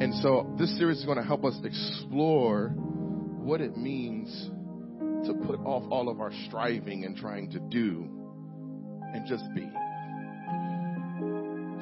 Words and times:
And 0.00 0.12
so 0.16 0.54
this 0.58 0.76
series 0.76 0.98
is 0.98 1.04
going 1.04 1.16
to 1.16 1.24
help 1.24 1.44
us 1.44 1.54
explore 1.64 2.68
what 2.68 3.60
it 3.60 3.76
means 3.76 4.50
to 5.26 5.32
put 5.46 5.58
off 5.60 5.84
all 5.90 6.10
of 6.10 6.20
our 6.20 6.32
striving 6.46 7.04
and 7.04 7.16
trying 7.16 7.50
to 7.52 7.60
do 7.60 8.06
and 9.14 9.26
just 9.26 9.44
be. 9.54 9.66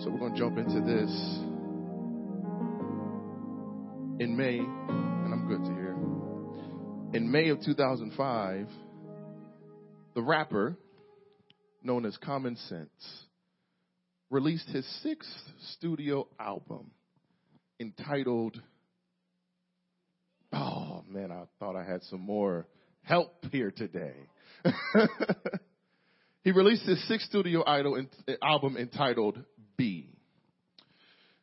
So 0.03 0.11
we're 0.11 0.19
going 0.19 0.35
to 0.35 0.39
jump 0.39 0.59
into 0.59 0.81
this 0.81 1.11
in 4.21 4.37
May, 4.37 4.59
and 4.59 5.33
I'm 5.33 5.47
good 5.49 5.65
to 5.65 5.73
hear. 5.75 5.82
In 7.15 7.31
May 7.31 7.51
of 7.51 7.63
2005, 7.63 8.69
the 10.15 10.23
rapper 10.23 10.79
known 11.83 12.07
as 12.07 12.17
Common 12.17 12.57
Sense 12.57 13.25
released 14.31 14.67
his 14.71 14.87
sixth 15.03 15.29
studio 15.75 16.27
album 16.41 16.91
entitled, 17.79 18.59
Oh 20.55 21.05
man, 21.07 21.31
I 21.31 21.43
thought 21.59 21.77
I 21.77 21.85
had 21.85 22.03
some 22.05 22.21
more 22.21 22.67
help 23.03 23.45
here 23.53 23.71
today. 23.71 24.17
he 26.45 26.53
released 26.53 26.87
his 26.87 27.07
sixth 27.09 27.29
studio 27.29 27.63
idol, 27.67 28.03
album 28.43 28.79
entitled 28.79 29.39
Be. 29.77 30.15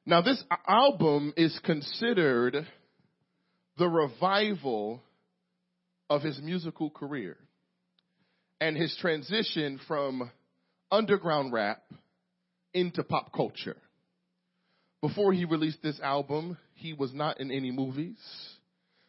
Now, 0.03 0.21
this 0.21 0.43
album 0.67 1.31
is 1.37 1.59
considered 1.63 2.65
the 3.77 3.87
revival 3.87 5.03
of 6.09 6.21
his 6.21 6.39
musical 6.41 6.89
career 6.89 7.37
and 8.59 8.75
his 8.75 8.95
transition 8.99 9.79
from 9.87 10.31
underground 10.91 11.53
rap 11.53 11.83
into 12.73 13.03
pop 13.03 13.31
culture. 13.33 13.77
Before 15.01 15.31
he 15.31 15.45
released 15.45 15.81
this 15.81 15.99
album, 16.01 16.57
he 16.75 16.93
was 16.93 17.13
not 17.13 17.39
in 17.39 17.51
any 17.51 17.71
movies. 17.71 18.17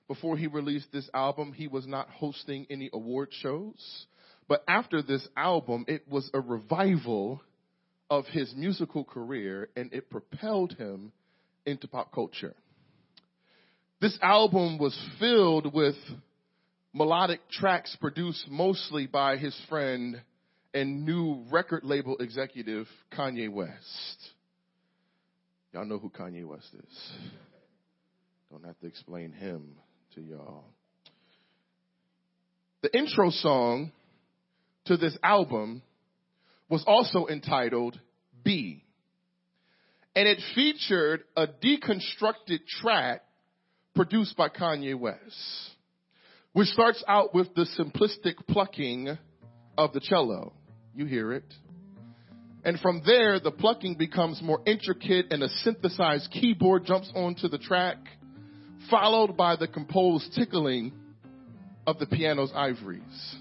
Before 0.07 0.37
he 0.37 0.47
released 0.47 0.93
this 0.93 1.09
album, 1.15 1.53
he 1.53 1.69
was 1.69 1.87
not 1.87 2.09
hosting 2.11 2.67
any 2.71 2.91
award 2.93 3.29
shows. 3.33 4.07
But 4.49 4.65
after 4.69 5.03
this 5.03 5.27
album, 5.37 5.85
it 5.89 6.09
was 6.09 6.31
a 6.35 6.41
revival 6.41 7.41
of 8.09 8.27
his 8.27 8.53
musical 8.57 9.05
career 9.05 9.69
and 9.77 9.93
it 9.93 10.11
propelled 10.11 10.73
him 10.75 11.13
into 11.65 11.87
pop 11.87 12.13
culture. 12.13 12.55
This 14.01 14.19
album 14.23 14.79
was 14.79 14.99
filled 15.19 15.73
with 15.73 15.95
melodic 16.93 17.41
tracks 17.51 17.97
produced 18.01 18.49
mostly 18.49 19.07
by 19.07 19.37
his 19.37 19.59
friend 19.69 20.21
and 20.75 21.05
new 21.05 21.45
record 21.51 21.85
label 21.85 22.17
executive 22.19 22.87
Kanye 23.17 23.51
West. 23.51 24.31
Y'all 25.73 25.85
know 25.85 25.99
who 25.99 26.11
Kanye 26.11 26.45
West 26.45 26.69
is. 26.75 27.13
Don't 28.51 28.65
have 28.65 28.79
to 28.81 28.87
explain 28.87 29.33
him 29.33 29.77
to 30.15 30.21
y'all. 30.21 30.65
The 32.83 32.97
intro 32.97 33.31
song 33.31 33.93
to 34.87 34.97
this 34.97 35.17
album 35.23 35.83
was 36.69 36.83
also 36.87 37.27
entitled 37.27 37.99
Be. 38.43 38.85
And 40.17 40.27
it 40.27 40.41
featured 40.55 41.23
a 41.37 41.47
deconstructed 41.47 42.67
track 42.81 43.23
produced 43.95 44.37
by 44.37 44.49
Kanye 44.49 44.99
West, 44.99 45.71
which 46.53 46.69
starts 46.69 47.03
out 47.07 47.35
with 47.35 47.55
the 47.55 47.67
simplistic 47.79 48.35
plucking 48.49 49.17
of 49.79 49.93
the 49.93 50.01
cello. 50.01 50.53
You 50.95 51.07
hear 51.07 51.33
it. 51.33 51.45
And 52.65 52.79
from 52.81 53.03
there, 53.07 53.41
the 53.41 53.53
plucking 53.53 53.97
becomes 53.97 54.43
more 54.43 54.61
intricate 54.67 55.33
and 55.33 55.43
a 55.43 55.49
synthesized 55.49 56.31
keyboard 56.31 56.85
jumps 56.85 57.11
onto 57.15 57.49
the 57.49 57.59
track, 57.59 57.97
followed 58.91 59.37
by 59.37 59.57
the 59.57 59.69
composed 59.69 60.35
tickling 60.35 60.93
of 61.87 61.99
the 61.99 62.07
piano's 62.07 62.53
ivories. 62.55 63.37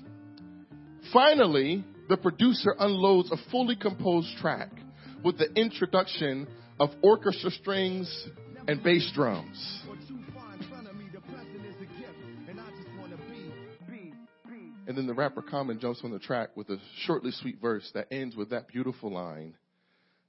Finally, 1.11 1.83
the 2.07 2.17
producer 2.17 2.75
unloads 2.79 3.31
a 3.31 3.51
fully 3.51 3.75
composed 3.75 4.37
track 4.37 4.69
with 5.23 5.37
the 5.37 5.51
introduction 5.53 6.47
of 6.79 6.89
orchestra 7.01 7.51
strings 7.51 8.27
and 8.67 8.81
bass 8.83 9.11
drums. 9.13 9.81
And 14.89 14.97
then 14.97 15.05
the 15.05 15.13
rapper 15.13 15.43
Common 15.43 15.79
jumps 15.79 16.01
on 16.03 16.09
the 16.09 16.17
track 16.19 16.57
with 16.57 16.67
a 16.69 16.77
shortly 17.05 17.29
sweet 17.29 17.61
verse 17.61 17.89
that 17.93 18.07
ends 18.11 18.35
with 18.35 18.49
that 18.49 18.67
beautiful 18.67 19.13
line 19.13 19.53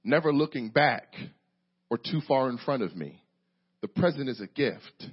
Never 0.03 0.33
looking 0.33 0.69
back 0.69 1.13
or 1.89 1.97
too 1.97 2.21
far 2.27 2.49
in 2.49 2.57
front 2.57 2.81
of 2.81 2.95
me. 2.95 3.23
The 3.81 3.87
present 3.87 4.29
is 4.29 4.41
a 4.41 4.47
gift, 4.47 5.05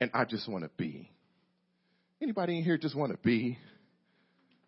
and 0.00 0.10
I 0.12 0.24
just 0.24 0.48
want 0.48 0.64
to 0.64 0.70
be. 0.76 1.10
Anybody 2.20 2.58
in 2.58 2.64
here 2.64 2.76
just 2.76 2.96
want 2.96 3.12
to 3.12 3.18
be? 3.18 3.58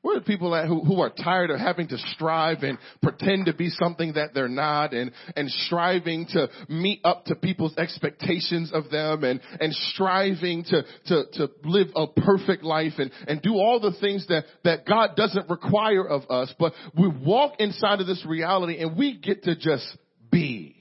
Where 0.06 0.18
are 0.18 0.20
the 0.20 0.24
people 0.24 0.54
at 0.54 0.68
who, 0.68 0.84
who 0.84 1.00
are 1.00 1.10
tired 1.10 1.50
of 1.50 1.58
having 1.58 1.88
to 1.88 1.98
strive 2.14 2.62
and 2.62 2.78
pretend 3.02 3.46
to 3.46 3.52
be 3.52 3.70
something 3.70 4.12
that 4.12 4.34
they're 4.34 4.46
not 4.46 4.94
and, 4.94 5.10
and 5.34 5.50
striving 5.50 6.26
to 6.26 6.48
meet 6.68 7.00
up 7.02 7.24
to 7.24 7.34
people's 7.34 7.76
expectations 7.76 8.70
of 8.72 8.88
them 8.88 9.24
and, 9.24 9.40
and 9.60 9.74
striving 9.74 10.62
to, 10.62 10.84
to, 11.06 11.24
to 11.32 11.50
live 11.64 11.88
a 11.96 12.06
perfect 12.06 12.62
life 12.62 12.92
and, 12.98 13.10
and 13.26 13.42
do 13.42 13.54
all 13.54 13.80
the 13.80 13.96
things 14.00 14.24
that, 14.28 14.44
that 14.62 14.86
God 14.86 15.16
doesn't 15.16 15.50
require 15.50 16.06
of 16.06 16.22
us, 16.30 16.54
but 16.56 16.72
we 16.96 17.08
walk 17.08 17.54
inside 17.58 18.00
of 18.00 18.06
this 18.06 18.24
reality 18.24 18.78
and 18.78 18.96
we 18.96 19.18
get 19.18 19.42
to 19.42 19.56
just 19.56 19.98
be. 20.30 20.76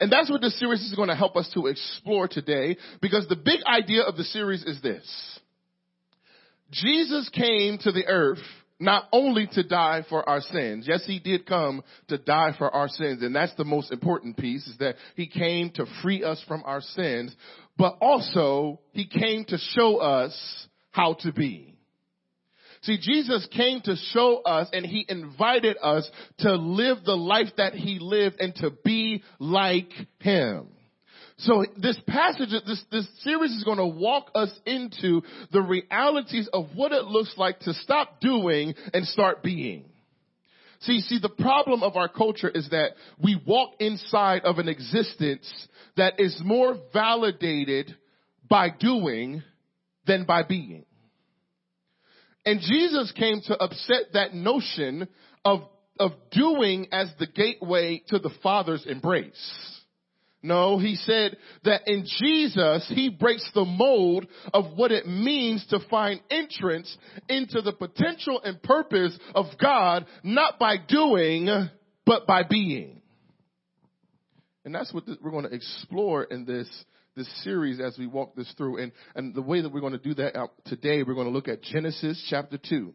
And 0.00 0.12
that's 0.12 0.30
what 0.30 0.42
this 0.42 0.56
series 0.60 0.80
is 0.82 0.94
going 0.94 1.08
to 1.08 1.16
help 1.16 1.34
us 1.34 1.50
to 1.54 1.66
explore 1.66 2.28
today 2.28 2.76
because 3.02 3.26
the 3.26 3.34
big 3.34 3.64
idea 3.66 4.02
of 4.02 4.16
the 4.16 4.22
series 4.22 4.62
is 4.62 4.80
this. 4.80 5.34
Jesus 6.70 7.28
came 7.30 7.78
to 7.78 7.92
the 7.92 8.06
earth 8.06 8.38
not 8.80 9.08
only 9.12 9.46
to 9.52 9.62
die 9.62 10.04
for 10.08 10.28
our 10.28 10.40
sins. 10.40 10.86
Yes, 10.88 11.04
he 11.06 11.18
did 11.18 11.46
come 11.46 11.82
to 12.08 12.18
die 12.18 12.54
for 12.58 12.70
our 12.70 12.88
sins, 12.88 13.22
and 13.22 13.34
that's 13.34 13.54
the 13.54 13.64
most 13.64 13.92
important 13.92 14.36
piece 14.36 14.66
is 14.66 14.76
that 14.78 14.96
he 15.14 15.26
came 15.26 15.70
to 15.70 15.86
free 16.02 16.24
us 16.24 16.42
from 16.48 16.62
our 16.64 16.80
sins, 16.80 17.34
but 17.78 17.96
also 18.00 18.80
he 18.92 19.06
came 19.06 19.44
to 19.46 19.58
show 19.58 19.98
us 19.98 20.66
how 20.90 21.14
to 21.20 21.32
be. 21.32 21.74
See, 22.82 22.98
Jesus 23.00 23.46
came 23.50 23.80
to 23.82 23.96
show 24.12 24.42
us 24.42 24.68
and 24.74 24.84
he 24.84 25.06
invited 25.08 25.78
us 25.82 26.08
to 26.40 26.54
live 26.54 26.98
the 27.04 27.16
life 27.16 27.48
that 27.56 27.72
he 27.72 27.98
lived 27.98 28.36
and 28.40 28.54
to 28.56 28.70
be 28.84 29.22
like 29.38 29.90
him. 30.20 30.68
So 31.38 31.64
this 31.76 31.98
passage, 32.06 32.50
this, 32.50 32.84
this 32.92 33.08
series 33.22 33.50
is 33.50 33.64
going 33.64 33.78
to 33.78 33.86
walk 33.86 34.30
us 34.34 34.50
into 34.64 35.22
the 35.52 35.62
realities 35.62 36.48
of 36.52 36.68
what 36.74 36.92
it 36.92 37.04
looks 37.04 37.34
like 37.36 37.58
to 37.60 37.74
stop 37.74 38.20
doing 38.20 38.74
and 38.92 39.06
start 39.06 39.42
being. 39.42 39.84
See, 40.80 41.00
see, 41.00 41.18
the 41.18 41.28
problem 41.28 41.82
of 41.82 41.96
our 41.96 42.08
culture 42.08 42.48
is 42.48 42.68
that 42.70 42.90
we 43.22 43.40
walk 43.46 43.72
inside 43.80 44.42
of 44.44 44.58
an 44.58 44.68
existence 44.68 45.50
that 45.96 46.20
is 46.20 46.40
more 46.44 46.76
validated 46.92 47.96
by 48.48 48.68
doing 48.68 49.42
than 50.06 50.24
by 50.24 50.42
being. 50.42 50.84
And 52.44 52.60
Jesus 52.60 53.10
came 53.12 53.40
to 53.46 53.56
upset 53.56 54.12
that 54.12 54.34
notion 54.34 55.08
of, 55.44 55.62
of 55.98 56.12
doing 56.30 56.88
as 56.92 57.08
the 57.18 57.26
gateway 57.26 58.02
to 58.08 58.18
the 58.18 58.30
Father's 58.42 58.84
embrace. 58.86 59.73
No, 60.44 60.76
he 60.76 60.96
said 60.96 61.38
that 61.64 61.80
in 61.86 62.04
Jesus, 62.04 62.86
he 62.94 63.08
breaks 63.08 63.50
the 63.54 63.64
mold 63.64 64.26
of 64.52 64.76
what 64.76 64.92
it 64.92 65.06
means 65.06 65.64
to 65.70 65.78
find 65.88 66.20
entrance 66.28 66.94
into 67.30 67.62
the 67.62 67.72
potential 67.72 68.42
and 68.44 68.62
purpose 68.62 69.18
of 69.34 69.46
God, 69.58 70.04
not 70.22 70.58
by 70.58 70.76
doing, 70.86 71.48
but 72.04 72.26
by 72.26 72.42
being. 72.42 73.00
And 74.66 74.74
that's 74.74 74.92
what 74.92 75.04
we're 75.22 75.30
going 75.30 75.48
to 75.48 75.54
explore 75.54 76.24
in 76.24 76.44
this, 76.44 76.68
this 77.16 77.42
series 77.42 77.80
as 77.80 77.96
we 77.98 78.06
walk 78.06 78.36
this 78.36 78.52
through. 78.58 78.82
And, 78.82 78.92
and 79.14 79.34
the 79.34 79.40
way 79.40 79.62
that 79.62 79.72
we're 79.72 79.80
going 79.80 79.94
to 79.94 79.98
do 79.98 80.12
that 80.12 80.34
today, 80.66 81.02
we're 81.04 81.14
going 81.14 81.26
to 81.26 81.32
look 81.32 81.48
at 81.48 81.62
Genesis 81.62 82.22
chapter 82.28 82.58
2 82.58 82.92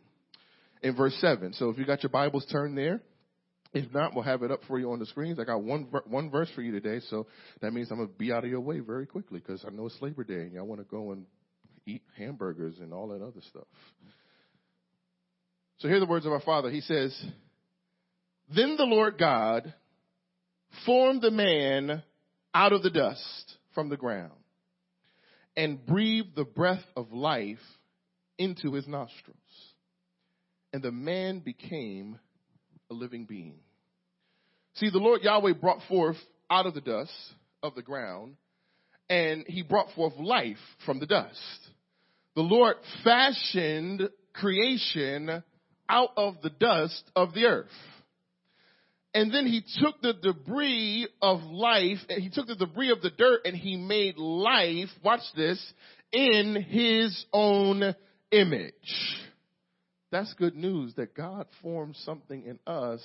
in 0.83 0.95
verse 0.95 1.15
7. 1.19 1.53
So 1.53 1.71
if 1.71 1.79
you 1.79 1.85
got 1.87 2.03
your 2.03 2.11
Bibles 2.11 2.45
turned 2.51 2.77
there, 2.77 3.01
if 3.73 3.93
not, 3.93 4.15
we'll 4.15 4.23
have 4.23 4.43
it 4.43 4.51
up 4.51 4.61
for 4.67 4.79
you 4.79 4.91
on 4.91 4.99
the 4.99 5.05
screens. 5.05 5.39
I 5.39 5.43
got 5.43 5.61
one 5.61 5.87
one 6.07 6.29
verse 6.29 6.49
for 6.55 6.61
you 6.61 6.71
today, 6.71 7.01
so 7.09 7.27
that 7.61 7.71
means 7.71 7.91
I'm 7.91 7.97
gonna 7.97 8.09
be 8.09 8.31
out 8.31 8.43
of 8.43 8.49
your 8.49 8.61
way 8.61 8.79
very 8.79 9.05
quickly 9.05 9.39
because 9.39 9.63
I 9.65 9.69
know 9.69 9.85
it's 9.85 10.01
Labor 10.01 10.23
Day 10.23 10.41
and 10.41 10.53
y'all 10.53 10.65
want 10.65 10.81
to 10.81 10.85
go 10.85 11.11
and 11.11 11.25
eat 11.85 12.01
hamburgers 12.17 12.79
and 12.79 12.93
all 12.93 13.09
that 13.09 13.21
other 13.21 13.41
stuff. 13.49 13.67
So 15.77 15.87
hear 15.87 15.99
the 15.99 16.05
words 16.05 16.25
of 16.25 16.31
our 16.31 16.41
Father. 16.41 16.69
He 16.69 16.81
says, 16.81 17.17
"Then 18.53 18.75
the 18.75 18.85
Lord 18.85 19.17
God 19.17 19.73
formed 20.85 21.21
the 21.21 21.31
man 21.31 22.03
out 22.53 22.73
of 22.73 22.83
the 22.83 22.89
dust 22.89 23.57
from 23.73 23.89
the 23.89 23.97
ground, 23.97 24.31
and 25.55 25.85
breathed 25.85 26.35
the 26.35 26.45
breath 26.45 26.83
of 26.95 27.11
life 27.11 27.59
into 28.37 28.73
his 28.73 28.87
nostrils. 28.87 29.37
And 30.73 30.81
the 30.81 30.91
man 30.91 31.39
became 31.39 32.19
a 32.89 32.93
living 32.93 33.25
being. 33.25 33.55
See, 34.75 34.89
the 34.89 34.97
Lord 34.97 35.21
Yahweh 35.23 35.53
brought 35.53 35.81
forth 35.87 36.17
out 36.49 36.65
of 36.65 36.73
the 36.73 36.81
dust 36.81 37.11
of 37.61 37.75
the 37.75 37.81
ground, 37.81 38.35
and 39.09 39.45
he 39.47 39.61
brought 39.61 39.91
forth 39.95 40.13
life 40.17 40.57
from 40.85 40.99
the 40.99 41.05
dust. 41.05 41.39
The 42.35 42.41
Lord 42.41 42.75
fashioned 43.03 44.09
creation 44.33 45.43
out 45.89 46.09
of 46.15 46.35
the 46.41 46.51
dust 46.51 47.03
of 47.15 47.33
the 47.33 47.45
earth. 47.45 47.67
And 49.13 49.33
then 49.33 49.47
he 49.47 49.63
took 49.81 50.01
the 50.01 50.13
debris 50.13 51.07
of 51.21 51.41
life, 51.43 51.97
he 52.09 52.29
took 52.29 52.45
the 52.45 52.55
debris 52.55 52.91
of 52.91 53.01
the 53.01 53.09
dirt 53.09 53.41
and 53.43 53.55
he 53.55 53.75
made 53.75 54.17
life, 54.17 54.89
watch 55.03 55.23
this, 55.35 55.59
in 56.11 56.55
his 56.69 57.25
own 57.33 57.95
image. 58.31 58.73
That's 60.11 60.33
good 60.33 60.55
news 60.55 60.93
that 60.95 61.15
God 61.15 61.45
formed 61.61 61.95
something 61.97 62.43
in 62.43 62.59
us 62.65 63.01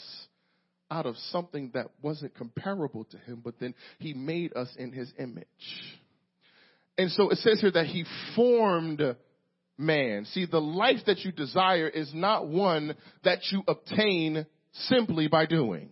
out 0.91 1.07
of 1.07 1.17
something 1.31 1.71
that 1.75 1.91
wasn't 2.03 2.35
comparable 2.35 3.05
to 3.05 3.19
him, 3.19 3.41
but 3.45 3.59
then 3.59 3.75
he 3.99 4.15
made 4.15 4.57
us 4.57 4.69
in 4.79 4.93
his 4.93 5.13
image. 5.19 5.47
And 6.97 7.11
so 7.11 7.31
it 7.31 7.39
says 7.39 7.61
here 7.61 7.73
that 7.73 7.87
he 7.87 8.05
formed 8.37 9.03
man. 9.77 10.25
See, 10.27 10.47
the 10.47 10.61
life 10.61 11.01
that 11.07 11.21
you 11.21 11.33
desire 11.33 11.89
is 11.89 12.13
not 12.15 12.47
one 12.47 12.95
that 13.25 13.41
you 13.51 13.63
obtain 13.67 14.47
simply 14.73 15.29
by 15.29 15.47
doing. 15.47 15.91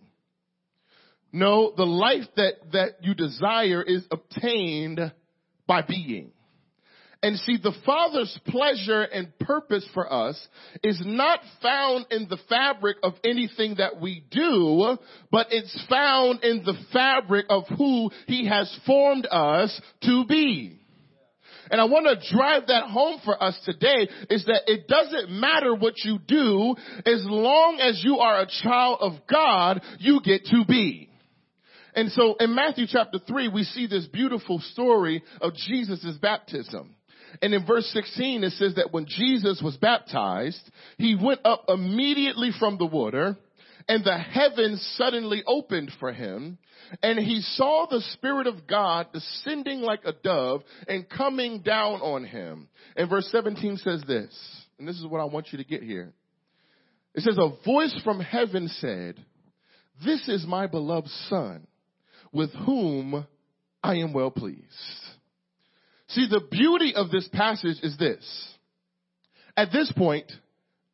No, 1.31 1.73
the 1.75 1.85
life 1.85 2.25
that, 2.35 2.53
that 2.73 3.03
you 3.03 3.15
desire 3.15 3.81
is 3.81 4.05
obtained 4.11 4.99
by 5.65 5.81
being. 5.81 6.31
And 7.23 7.39
see, 7.39 7.57
the 7.57 7.73
Father's 7.85 8.37
pleasure 8.49 9.01
and 9.01 9.39
purpose 9.39 9.87
for 9.93 10.11
us 10.11 10.45
is 10.83 11.01
not 11.05 11.39
found 11.61 12.05
in 12.11 12.27
the 12.29 12.37
fabric 12.49 12.97
of 13.01 13.13
anything 13.23 13.75
that 13.77 14.01
we 14.01 14.25
do, 14.29 14.97
but 15.31 15.47
it's 15.49 15.85
found 15.89 16.43
in 16.43 16.65
the 16.65 16.77
fabric 16.91 17.45
of 17.49 17.63
who 17.77 18.11
He 18.27 18.45
has 18.49 18.77
formed 18.85 19.25
us 19.31 19.79
to 20.01 20.25
be. 20.25 20.81
And 21.71 21.79
I 21.79 21.85
want 21.85 22.07
to 22.07 22.35
drive 22.35 22.67
that 22.67 22.89
home 22.89 23.21
for 23.23 23.41
us 23.41 23.57
today 23.63 24.09
is 24.29 24.43
that 24.45 24.63
it 24.67 24.89
doesn't 24.89 25.31
matter 25.31 25.73
what 25.73 25.93
you 26.03 26.19
do 26.27 26.75
as 27.05 27.23
long 27.23 27.79
as 27.79 28.03
you 28.03 28.17
are 28.17 28.41
a 28.41 28.49
child 28.63 28.97
of 28.99 29.13
God, 29.31 29.81
you 29.97 30.19
get 30.21 30.43
to 30.47 30.65
be. 30.67 31.09
And 31.95 32.11
so 32.11 32.35
in 32.39 32.53
Matthew 32.53 32.85
chapter 32.87 33.19
3, 33.25 33.47
we 33.47 33.63
see 33.63 33.87
this 33.87 34.07
beautiful 34.07 34.59
story 34.59 35.23
of 35.39 35.53
Jesus' 35.53 36.17
baptism. 36.21 36.95
And 37.41 37.53
in 37.53 37.65
verse 37.65 37.89
16, 37.93 38.43
it 38.43 38.51
says 38.53 38.75
that 38.75 38.91
when 38.91 39.05
Jesus 39.07 39.61
was 39.63 39.77
baptized, 39.77 40.61
he 40.97 41.15
went 41.21 41.41
up 41.45 41.65
immediately 41.67 42.51
from 42.59 42.77
the 42.77 42.85
water 42.85 43.37
and 43.87 44.03
the 44.03 44.17
heavens 44.17 44.81
suddenly 44.97 45.43
opened 45.45 45.91
for 45.99 46.13
him 46.13 46.57
and 47.01 47.17
he 47.19 47.41
saw 47.41 47.87
the 47.89 48.01
Spirit 48.13 48.47
of 48.47 48.67
God 48.67 49.07
descending 49.11 49.81
like 49.81 50.01
a 50.05 50.13
dove 50.13 50.63
and 50.87 51.09
coming 51.09 51.61
down 51.61 52.01
on 52.01 52.23
him. 52.23 52.69
And 52.95 53.09
verse 53.09 53.27
17 53.31 53.77
says 53.77 54.03
this, 54.07 54.65
and 54.77 54.87
this 54.87 54.99
is 54.99 55.07
what 55.07 55.21
I 55.21 55.25
want 55.25 55.47
you 55.51 55.57
to 55.57 55.63
get 55.63 55.83
here. 55.83 56.13
It 57.15 57.21
says, 57.21 57.37
a 57.37 57.51
voice 57.65 57.99
from 58.03 58.19
heaven 58.19 58.67
said, 58.67 59.23
this 60.03 60.27
is 60.27 60.45
my 60.47 60.67
beloved 60.67 61.09
son 61.29 61.67
with 62.31 62.51
whom 62.65 63.25
I 63.83 63.95
am 63.95 64.13
well 64.13 64.31
pleased. 64.31 64.63
See, 66.13 66.27
the 66.29 66.41
beauty 66.51 66.93
of 66.95 67.09
this 67.11 67.27
passage 67.31 67.77
is 67.81 67.97
this. 67.97 68.23
At 69.57 69.71
this 69.71 69.91
point, 69.95 70.31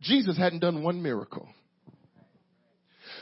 Jesus 0.01 0.37
hadn't 0.37 0.59
done 0.59 0.83
one 0.83 1.01
miracle. 1.01 1.47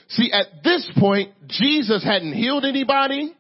See, 0.10 0.32
at 0.32 0.64
this 0.64 0.90
point, 0.98 1.34
Jesus 1.48 2.04
hadn't 2.04 2.34
healed 2.34 2.66
anybody. 2.66 3.34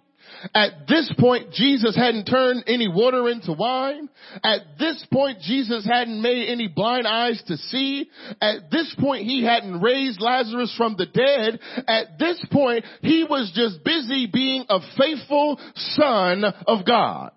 At 0.53 0.87
this 0.87 1.11
point, 1.17 1.51
Jesus 1.51 1.95
hadn't 1.95 2.25
turned 2.25 2.63
any 2.67 2.87
water 2.87 3.29
into 3.29 3.53
wine. 3.53 4.09
At 4.43 4.77
this 4.77 5.03
point, 5.11 5.39
Jesus 5.41 5.85
hadn't 5.85 6.21
made 6.21 6.49
any 6.49 6.67
blind 6.67 7.07
eyes 7.07 7.41
to 7.47 7.57
see. 7.57 8.09
At 8.41 8.69
this 8.71 8.93
point, 8.99 9.25
he 9.25 9.43
hadn't 9.43 9.81
raised 9.81 10.21
Lazarus 10.21 10.73
from 10.77 10.95
the 10.97 11.05
dead. 11.05 11.59
At 11.87 12.19
this 12.19 12.43
point, 12.51 12.85
he 13.01 13.23
was 13.23 13.51
just 13.55 13.83
busy 13.83 14.27
being 14.31 14.65
a 14.69 14.79
faithful 14.97 15.59
son 15.75 16.43
of 16.43 16.85
God. 16.85 17.31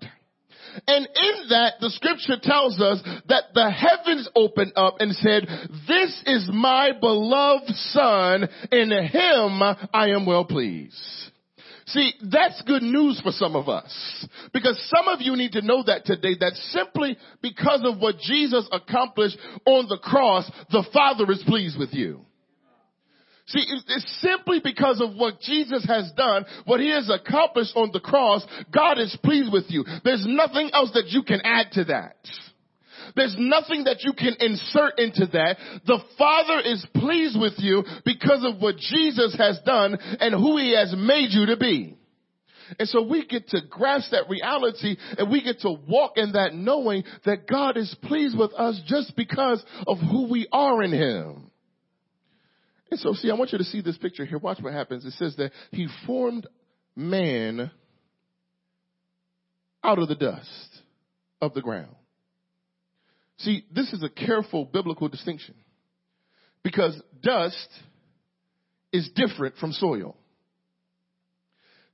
And 0.86 1.06
in 1.06 1.48
that, 1.50 1.74
the 1.80 1.90
scripture 1.90 2.36
tells 2.40 2.80
us 2.80 3.00
that 3.28 3.44
the 3.54 3.70
heavens 3.70 4.28
opened 4.34 4.72
up 4.76 4.96
and 5.00 5.14
said, 5.14 5.46
this 5.88 6.22
is 6.26 6.48
my 6.52 6.92
beloved 6.98 7.68
son, 7.68 8.48
in 8.70 8.90
him 8.90 9.62
I 9.92 10.10
am 10.10 10.26
well 10.26 10.44
pleased. 10.44 10.96
See, 11.86 12.12
that's 12.30 12.62
good 12.62 12.82
news 12.82 13.20
for 13.20 13.32
some 13.32 13.56
of 13.56 13.68
us. 13.68 14.26
Because 14.52 14.80
some 14.94 15.08
of 15.08 15.20
you 15.20 15.34
need 15.36 15.52
to 15.52 15.62
know 15.62 15.82
that 15.84 16.04
today, 16.04 16.36
that 16.38 16.54
simply 16.70 17.16
because 17.42 17.80
of 17.84 17.98
what 17.98 18.18
Jesus 18.18 18.68
accomplished 18.70 19.36
on 19.64 19.88
the 19.88 19.98
cross, 19.98 20.48
the 20.70 20.84
Father 20.92 21.30
is 21.32 21.42
pleased 21.46 21.78
with 21.78 21.92
you. 21.92 22.24
See, 23.50 23.64
it's 23.66 24.20
simply 24.22 24.60
because 24.62 25.00
of 25.00 25.16
what 25.16 25.40
Jesus 25.40 25.84
has 25.86 26.12
done, 26.16 26.44
what 26.66 26.78
he 26.78 26.90
has 26.90 27.10
accomplished 27.10 27.72
on 27.74 27.90
the 27.92 27.98
cross, 27.98 28.46
God 28.72 29.00
is 29.00 29.16
pleased 29.24 29.52
with 29.52 29.64
you. 29.68 29.84
There's 30.04 30.24
nothing 30.26 30.70
else 30.72 30.92
that 30.94 31.08
you 31.08 31.24
can 31.24 31.40
add 31.42 31.72
to 31.72 31.84
that. 31.86 32.16
There's 33.16 33.34
nothing 33.36 33.84
that 33.84 34.04
you 34.04 34.12
can 34.12 34.36
insert 34.38 35.00
into 35.00 35.26
that. 35.32 35.56
The 35.84 35.98
Father 36.16 36.60
is 36.64 36.86
pleased 36.94 37.40
with 37.40 37.54
you 37.58 37.82
because 38.04 38.44
of 38.44 38.60
what 38.62 38.76
Jesus 38.76 39.34
has 39.36 39.58
done 39.66 39.98
and 39.98 40.32
who 40.32 40.56
he 40.56 40.76
has 40.76 40.94
made 40.96 41.30
you 41.30 41.46
to 41.46 41.56
be. 41.56 41.96
And 42.78 42.88
so 42.88 43.02
we 43.02 43.26
get 43.26 43.48
to 43.48 43.62
grasp 43.68 44.12
that 44.12 44.28
reality 44.28 44.96
and 45.18 45.28
we 45.28 45.42
get 45.42 45.60
to 45.60 45.72
walk 45.88 46.12
in 46.14 46.32
that 46.32 46.54
knowing 46.54 47.02
that 47.24 47.48
God 47.48 47.76
is 47.76 47.92
pleased 48.04 48.38
with 48.38 48.52
us 48.52 48.80
just 48.86 49.16
because 49.16 49.60
of 49.88 49.98
who 49.98 50.28
we 50.30 50.46
are 50.52 50.80
in 50.84 50.92
him. 50.92 51.49
And 52.90 52.98
so, 52.98 53.12
see, 53.12 53.30
I 53.30 53.34
want 53.34 53.52
you 53.52 53.58
to 53.58 53.64
see 53.64 53.80
this 53.80 53.96
picture 53.96 54.24
here. 54.24 54.38
Watch 54.38 54.60
what 54.60 54.72
happens. 54.72 55.04
It 55.04 55.12
says 55.12 55.36
that 55.36 55.52
he 55.70 55.86
formed 56.06 56.46
man 56.96 57.70
out 59.82 59.98
of 59.98 60.08
the 60.08 60.14
dust 60.14 60.78
of 61.40 61.54
the 61.54 61.62
ground. 61.62 61.94
See, 63.38 63.64
this 63.72 63.92
is 63.92 64.02
a 64.02 64.08
careful 64.08 64.64
biblical 64.64 65.08
distinction 65.08 65.54
because 66.62 67.00
dust 67.22 67.68
is 68.92 69.08
different 69.14 69.56
from 69.56 69.72
soil. 69.72 70.16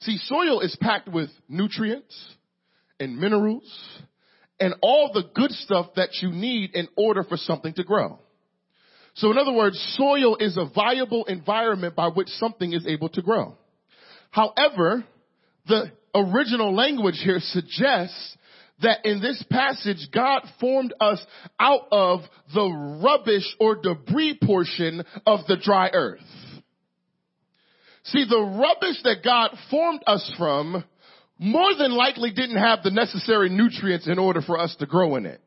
See, 0.00 0.18
soil 0.18 0.60
is 0.60 0.76
packed 0.80 1.08
with 1.08 1.30
nutrients 1.48 2.16
and 2.98 3.18
minerals 3.18 3.70
and 4.58 4.74
all 4.80 5.10
the 5.12 5.24
good 5.34 5.52
stuff 5.52 5.94
that 5.96 6.10
you 6.20 6.30
need 6.30 6.74
in 6.74 6.88
order 6.96 7.22
for 7.22 7.36
something 7.36 7.74
to 7.74 7.84
grow. 7.84 8.18
So 9.16 9.30
in 9.30 9.38
other 9.38 9.52
words, 9.52 9.78
soil 9.96 10.36
is 10.36 10.56
a 10.56 10.70
viable 10.74 11.24
environment 11.24 11.96
by 11.96 12.08
which 12.08 12.28
something 12.28 12.72
is 12.72 12.86
able 12.86 13.08
to 13.10 13.22
grow. 13.22 13.56
However, 14.30 15.04
the 15.66 15.90
original 16.14 16.74
language 16.74 17.20
here 17.24 17.40
suggests 17.40 18.36
that 18.82 19.06
in 19.06 19.22
this 19.22 19.42
passage, 19.50 20.08
God 20.12 20.42
formed 20.60 20.92
us 21.00 21.24
out 21.58 21.88
of 21.90 22.20
the 22.52 23.00
rubbish 23.02 23.56
or 23.58 23.76
debris 23.76 24.38
portion 24.44 25.02
of 25.24 25.40
the 25.48 25.56
dry 25.56 25.88
earth. 25.94 26.20
See, 28.04 28.26
the 28.28 28.38
rubbish 28.38 29.00
that 29.02 29.24
God 29.24 29.56
formed 29.70 30.02
us 30.06 30.30
from 30.36 30.84
more 31.38 31.74
than 31.74 31.92
likely 31.92 32.32
didn't 32.32 32.58
have 32.58 32.82
the 32.82 32.90
necessary 32.90 33.48
nutrients 33.48 34.06
in 34.06 34.18
order 34.18 34.42
for 34.42 34.58
us 34.58 34.76
to 34.78 34.86
grow 34.86 35.16
in 35.16 35.24
it 35.24 35.40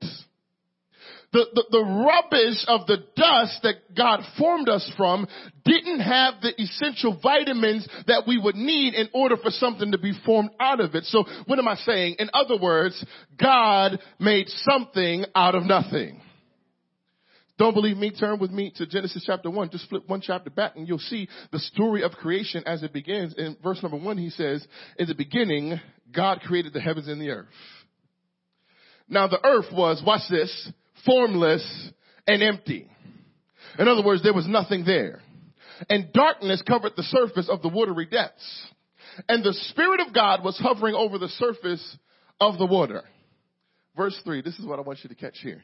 the, 1.32 1.46
the, 1.54 1.64
the 1.72 1.84
rubbish 1.84 2.66
of 2.68 2.88
the 2.88 2.98
dust 3.16 3.60
that 3.64 3.96
God 3.96 4.22
formed 4.38 4.68
us 4.68 4.90
from 4.98 5.28
didn't 5.64 6.00
have 6.00 6.36
the 6.42 6.60
essential 6.60 7.20
vitamins 7.22 7.88
that 8.08 8.24
we 8.28 8.40
would 8.40 8.56
need 8.56 8.96
in 8.96 9.10
order 9.14 9.38
for 9.38 9.52
something 9.52 9.92
to 9.92 10.00
be 10.00 10.14
formed 10.26 10.50
out 10.60 10.80
of 10.80 10.96
it. 10.96 11.04
So 11.06 11.26
what 11.46 11.60
am 11.60 11.68
I 11.68 11.76
saying? 11.76 12.16
In 12.20 12.30
other 12.34 12.58
words, 12.60 13.04
God 13.40 14.00
made 14.20 14.48
something 14.50 15.26
out 15.36 15.54
of 15.54 15.64
nothing. 15.64 16.22
Don't 17.60 17.74
believe 17.74 17.98
me? 17.98 18.10
Turn 18.10 18.40
with 18.40 18.52
me 18.52 18.72
to 18.78 18.88
Genesis 18.88 19.24
chapter 19.26 19.50
1. 19.52 19.70
Just 19.70 19.90
flip 19.90 20.04
one 20.08 20.22
chapter 20.22 20.50
back 20.50 20.78
and 20.78 20.88
you'll 20.88 20.98
see 20.98 21.28
the 21.52 21.60
story 21.60 22.04
of 22.04 22.14
creation 22.14 22.64
as 22.66 22.84
it 22.84 22.94
begins. 22.94 23.36
In 23.38 23.58
verse 23.62 23.84
number 23.84 23.98
1 23.98 24.18
he 24.18 24.30
says, 24.30 24.66
In 24.98 25.08
the 25.08 25.14
beginning, 25.14 25.80
God 26.16 26.40
created 26.40 26.72
the 26.72 26.80
heavens 26.80 27.10
and 27.10 27.22
the 27.22 27.32
earth. 27.32 27.48
Now 29.10 29.28
the 29.28 29.46
earth 29.46 29.66
was, 29.74 30.02
watch 30.06 30.22
this, 30.30 30.72
formless, 31.06 31.92
and 32.28 32.44
empty. 32.44 32.90
In 33.78 33.88
other 33.88 34.04
words, 34.04 34.24
there 34.24 34.34
was 34.34 34.48
nothing 34.48 34.84
there. 34.86 35.22
And 35.90 36.12
darkness 36.14 36.62
covered 36.68 36.94
the 36.96 37.04
surface 37.04 37.50
of 37.50 37.62
the 37.62 37.70
watery 37.70 38.06
depths. 38.06 38.68
And 39.28 39.44
the 39.44 39.54
Spirit 39.70 40.02
of 40.06 40.14
God 40.14 40.44
was 40.44 40.58
hovering 40.60 40.96
over 40.96 41.18
the 41.18 41.30
surface 41.30 41.98
of 42.40 42.58
the 42.58 42.66
water. 42.66 43.04
Verse 43.96 44.20
3, 44.24 44.42
this 44.42 44.58
is 44.60 44.66
what 44.66 44.80
I 44.80 44.82
want 44.82 45.00
you 45.04 45.10
to 45.10 45.16
catch 45.16 45.38
here. 45.42 45.64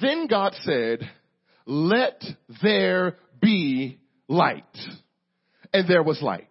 Then 0.00 0.26
God 0.26 0.54
said, 0.62 1.00
let 1.66 2.22
there 2.62 3.16
be 3.40 3.98
light. 4.28 4.64
And 5.72 5.88
there 5.88 6.02
was 6.02 6.20
light. 6.22 6.48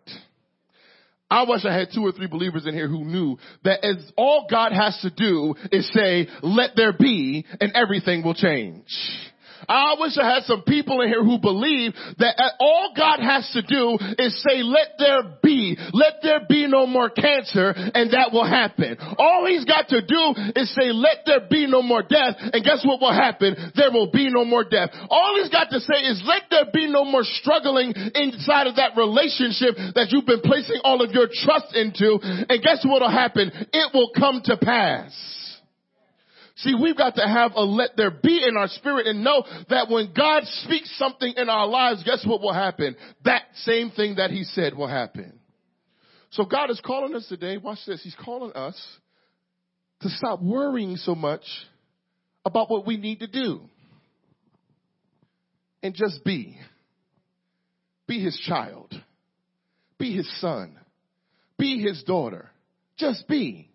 I 1.31 1.45
wish 1.47 1.63
I 1.65 1.73
had 1.73 1.87
two 1.95 2.05
or 2.05 2.11
three 2.11 2.27
believers 2.27 2.67
in 2.67 2.73
here 2.73 2.89
who 2.89 3.05
knew 3.05 3.37
that 3.63 3.85
as 3.85 4.11
all 4.17 4.47
God 4.51 4.73
has 4.73 4.99
to 5.01 5.09
do 5.09 5.55
is 5.71 5.89
say, 5.93 6.27
let 6.43 6.71
there 6.75 6.91
be, 6.91 7.45
and 7.61 7.71
everything 7.73 8.21
will 8.21 8.33
change. 8.33 8.85
I 9.67 9.95
wish 9.99 10.17
I 10.17 10.35
had 10.35 10.43
some 10.43 10.63
people 10.63 11.01
in 11.01 11.09
here 11.09 11.23
who 11.23 11.39
believe 11.39 11.93
that 12.17 12.35
uh, 12.37 12.49
all 12.59 12.93
God 12.95 13.19
has 13.19 13.49
to 13.53 13.61
do 13.61 13.97
is 14.17 14.41
say, 14.43 14.63
let 14.63 14.97
there 14.97 15.37
be, 15.43 15.77
let 15.93 16.15
there 16.23 16.41
be 16.47 16.67
no 16.67 16.85
more 16.85 17.09
cancer, 17.09 17.73
and 17.75 18.11
that 18.11 18.31
will 18.31 18.47
happen. 18.47 18.97
All 19.17 19.45
he's 19.45 19.65
got 19.65 19.89
to 19.89 20.01
do 20.01 20.33
is 20.55 20.73
say, 20.75 20.91
let 20.91 21.25
there 21.25 21.47
be 21.49 21.67
no 21.67 21.81
more 21.81 22.03
death, 22.03 22.35
and 22.39 22.63
guess 22.63 22.85
what 22.85 23.01
will 23.01 23.13
happen? 23.13 23.55
There 23.75 23.91
will 23.91 24.11
be 24.11 24.29
no 24.29 24.45
more 24.45 24.63
death. 24.63 24.89
All 25.09 25.37
he's 25.41 25.49
got 25.49 25.69
to 25.71 25.79
say 25.79 26.01
is, 26.05 26.21
let 26.25 26.43
there 26.49 26.65
be 26.73 26.91
no 26.91 27.05
more 27.05 27.23
struggling 27.23 27.93
inside 28.15 28.67
of 28.67 28.75
that 28.77 28.97
relationship 28.97 29.75
that 29.95 30.07
you've 30.11 30.25
been 30.25 30.41
placing 30.41 30.81
all 30.83 31.01
of 31.01 31.11
your 31.11 31.27
trust 31.31 31.75
into, 31.75 32.19
and 32.21 32.61
guess 32.61 32.85
what 32.85 33.01
will 33.01 33.09
happen? 33.09 33.51
It 33.73 33.93
will 33.93 34.11
come 34.17 34.41
to 34.45 34.57
pass. 34.57 35.11
See, 36.61 36.75
we've 36.75 36.97
got 36.97 37.15
to 37.15 37.27
have 37.27 37.53
a 37.55 37.63
let 37.63 37.97
there 37.97 38.11
be 38.11 38.43
in 38.47 38.55
our 38.55 38.67
spirit 38.67 39.07
and 39.07 39.23
know 39.23 39.43
that 39.69 39.89
when 39.89 40.13
God 40.15 40.43
speaks 40.45 40.95
something 40.97 41.33
in 41.35 41.49
our 41.49 41.65
lives, 41.65 42.03
guess 42.03 42.23
what 42.25 42.41
will 42.41 42.53
happen? 42.53 42.95
That 43.25 43.43
same 43.63 43.89
thing 43.89 44.15
that 44.15 44.29
he 44.29 44.43
said 44.43 44.75
will 44.75 44.87
happen. 44.87 45.39
So 46.29 46.45
God 46.45 46.69
is 46.69 46.79
calling 46.85 47.15
us 47.15 47.25
today, 47.27 47.57
watch 47.57 47.79
this, 47.87 48.03
he's 48.03 48.15
calling 48.15 48.53
us 48.53 48.79
to 50.01 50.09
stop 50.09 50.41
worrying 50.41 50.97
so 50.97 51.15
much 51.15 51.43
about 52.45 52.69
what 52.69 52.85
we 52.85 52.97
need 52.97 53.19
to 53.19 53.27
do. 53.27 53.61
And 55.81 55.95
just 55.95 56.23
be. 56.23 56.57
Be 58.07 58.23
his 58.23 58.39
child. 58.47 58.93
Be 59.97 60.15
his 60.15 60.29
son. 60.39 60.77
Be 61.57 61.81
his 61.81 62.03
daughter. 62.03 62.51
Just 62.97 63.27
be. 63.27 63.70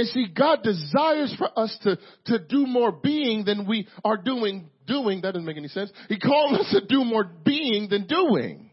And 0.00 0.08
see, 0.08 0.28
God 0.34 0.62
desires 0.62 1.34
for 1.36 1.50
us 1.58 1.76
to, 1.82 1.98
to 2.24 2.38
do 2.38 2.64
more 2.66 2.90
being 2.90 3.44
than 3.44 3.68
we 3.68 3.86
are 4.02 4.16
doing, 4.16 4.70
doing. 4.86 5.20
That 5.20 5.34
doesn't 5.34 5.44
make 5.44 5.58
any 5.58 5.68
sense. 5.68 5.92
He 6.08 6.18
called 6.18 6.58
us 6.58 6.70
to 6.72 6.86
do 6.86 7.04
more 7.04 7.24
being 7.44 7.90
than 7.90 8.06
doing. 8.06 8.70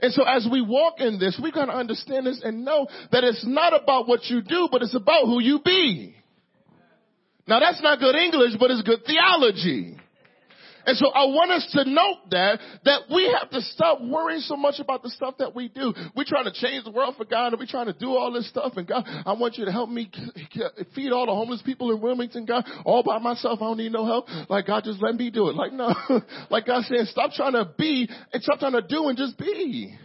And 0.00 0.14
so 0.14 0.24
as 0.24 0.48
we 0.50 0.62
walk 0.62 0.94
in 0.98 1.18
this, 1.18 1.38
we've 1.42 1.52
gotta 1.52 1.74
understand 1.76 2.26
this 2.26 2.40
and 2.42 2.64
know 2.64 2.86
that 3.12 3.22
it's 3.22 3.44
not 3.46 3.78
about 3.78 4.08
what 4.08 4.24
you 4.30 4.40
do, 4.40 4.68
but 4.72 4.80
it's 4.80 4.94
about 4.94 5.26
who 5.26 5.42
you 5.42 5.60
be. 5.62 6.16
Now 7.46 7.60
that's 7.60 7.82
not 7.82 7.98
good 7.98 8.14
English, 8.14 8.52
but 8.58 8.70
it's 8.70 8.80
good 8.80 9.00
theology. 9.06 9.98
And 10.86 10.96
so 10.96 11.08
I 11.10 11.24
want 11.26 11.50
us 11.50 11.68
to 11.72 11.84
note 11.84 12.30
that, 12.30 12.60
that 12.84 13.00
we 13.12 13.34
have 13.38 13.50
to 13.50 13.60
stop 13.60 14.00
worrying 14.00 14.40
so 14.40 14.56
much 14.56 14.78
about 14.78 15.02
the 15.02 15.10
stuff 15.10 15.34
that 15.38 15.54
we 15.54 15.68
do. 15.68 15.92
We're 16.14 16.24
trying 16.24 16.44
to 16.44 16.52
change 16.52 16.84
the 16.84 16.92
world 16.92 17.16
for 17.18 17.24
God 17.24 17.52
and 17.52 17.58
we're 17.58 17.66
trying 17.66 17.86
to 17.86 17.92
do 17.92 18.10
all 18.10 18.32
this 18.32 18.48
stuff 18.48 18.74
and 18.76 18.86
God, 18.86 19.04
I 19.04 19.32
want 19.32 19.58
you 19.58 19.64
to 19.64 19.72
help 19.72 19.90
me 19.90 20.10
feed 20.94 21.10
all 21.10 21.26
the 21.26 21.32
homeless 21.32 21.60
people 21.62 21.90
in 21.90 22.00
Wilmington, 22.00 22.46
God, 22.46 22.64
all 22.84 23.02
by 23.02 23.18
myself. 23.18 23.60
I 23.60 23.64
don't 23.64 23.78
need 23.78 23.92
no 23.92 24.06
help. 24.06 24.26
Like 24.48 24.68
God, 24.68 24.84
just 24.84 25.02
let 25.02 25.16
me 25.16 25.30
do 25.30 25.48
it. 25.48 25.56
Like 25.56 25.72
no, 25.72 25.92
like 26.50 26.66
God 26.66 26.84
saying, 26.84 27.06
stop 27.06 27.32
trying 27.32 27.54
to 27.54 27.68
be 27.76 28.08
and 28.32 28.42
stop 28.42 28.60
trying 28.60 28.72
to 28.72 28.82
do 28.82 29.08
and 29.08 29.18
just 29.18 29.36
be. 29.36 29.98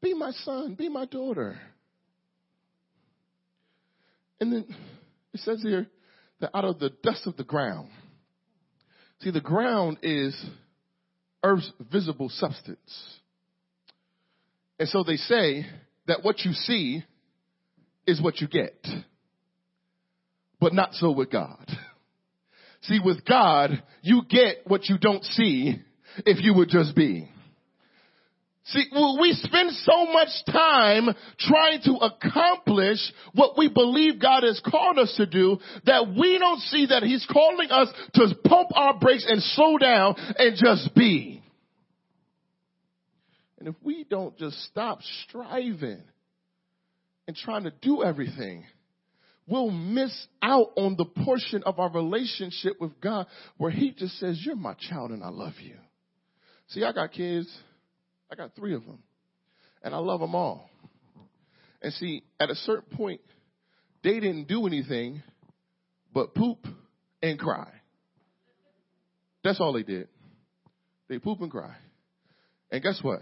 Be 0.00 0.14
my 0.14 0.30
son, 0.30 0.76
be 0.76 0.88
my 0.88 1.04
daughter. 1.04 1.58
And 4.40 4.52
then 4.52 4.64
it 5.34 5.40
says 5.40 5.60
here 5.62 5.88
that 6.40 6.56
out 6.56 6.64
of 6.64 6.78
the 6.78 6.90
dust 7.02 7.26
of 7.26 7.36
the 7.36 7.44
ground, 7.44 7.90
See, 9.20 9.30
the 9.30 9.40
ground 9.40 9.98
is 10.02 10.34
Earth's 11.42 11.70
visible 11.90 12.28
substance. 12.28 13.18
And 14.78 14.88
so 14.88 15.02
they 15.02 15.16
say 15.16 15.66
that 16.06 16.22
what 16.22 16.40
you 16.44 16.52
see 16.52 17.04
is 18.06 18.22
what 18.22 18.40
you 18.40 18.48
get. 18.48 18.86
But 20.60 20.72
not 20.72 20.94
so 20.94 21.10
with 21.10 21.30
God. 21.30 21.66
See, 22.82 23.00
with 23.04 23.24
God, 23.24 23.82
you 24.02 24.22
get 24.28 24.58
what 24.66 24.88
you 24.88 24.98
don't 24.98 25.24
see 25.24 25.82
if 26.24 26.42
you 26.42 26.54
would 26.54 26.68
just 26.68 26.94
be. 26.94 27.28
See, 28.68 28.84
we 28.92 29.32
spend 29.32 29.70
so 29.72 30.12
much 30.12 30.28
time 30.46 31.08
trying 31.38 31.80
to 31.84 31.92
accomplish 32.02 32.98
what 33.32 33.56
we 33.56 33.68
believe 33.68 34.20
God 34.20 34.42
has 34.42 34.60
called 34.60 34.98
us 34.98 35.14
to 35.16 35.24
do 35.24 35.58
that 35.86 36.08
we 36.08 36.38
don't 36.38 36.60
see 36.60 36.86
that 36.86 37.02
He's 37.02 37.26
calling 37.32 37.70
us 37.70 37.88
to 38.14 38.34
pump 38.44 38.68
our 38.74 38.98
brakes 38.98 39.24
and 39.26 39.42
slow 39.42 39.78
down 39.78 40.16
and 40.36 40.54
just 40.56 40.94
be. 40.94 41.42
And 43.58 43.68
if 43.68 43.74
we 43.82 44.04
don't 44.04 44.36
just 44.36 44.62
stop 44.64 45.00
striving 45.26 46.02
and 47.26 47.36
trying 47.36 47.64
to 47.64 47.72
do 47.80 48.04
everything, 48.04 48.66
we'll 49.46 49.70
miss 49.70 50.26
out 50.42 50.72
on 50.76 50.96
the 50.98 51.06
portion 51.24 51.62
of 51.64 51.78
our 51.78 51.90
relationship 51.90 52.74
with 52.78 53.00
God 53.00 53.28
where 53.56 53.70
He 53.70 53.92
just 53.92 54.18
says, 54.20 54.38
You're 54.44 54.56
my 54.56 54.74
child 54.74 55.10
and 55.10 55.24
I 55.24 55.30
love 55.30 55.54
you. 55.58 55.76
See, 56.68 56.84
I 56.84 56.92
got 56.92 57.12
kids 57.12 57.48
I 58.30 58.34
got 58.34 58.54
three 58.54 58.74
of 58.74 58.84
them. 58.84 58.98
And 59.82 59.94
I 59.94 59.98
love 59.98 60.20
them 60.20 60.34
all. 60.34 60.68
And 61.80 61.92
see, 61.94 62.24
at 62.40 62.50
a 62.50 62.54
certain 62.54 62.96
point, 62.96 63.20
they 64.02 64.14
didn't 64.14 64.48
do 64.48 64.66
anything 64.66 65.22
but 66.12 66.34
poop 66.34 66.66
and 67.22 67.38
cry. 67.38 67.70
That's 69.44 69.60
all 69.60 69.72
they 69.72 69.82
did. 69.82 70.08
They 71.08 71.18
poop 71.18 71.40
and 71.40 71.50
cry. 71.50 71.74
And 72.70 72.82
guess 72.82 72.98
what? 73.02 73.20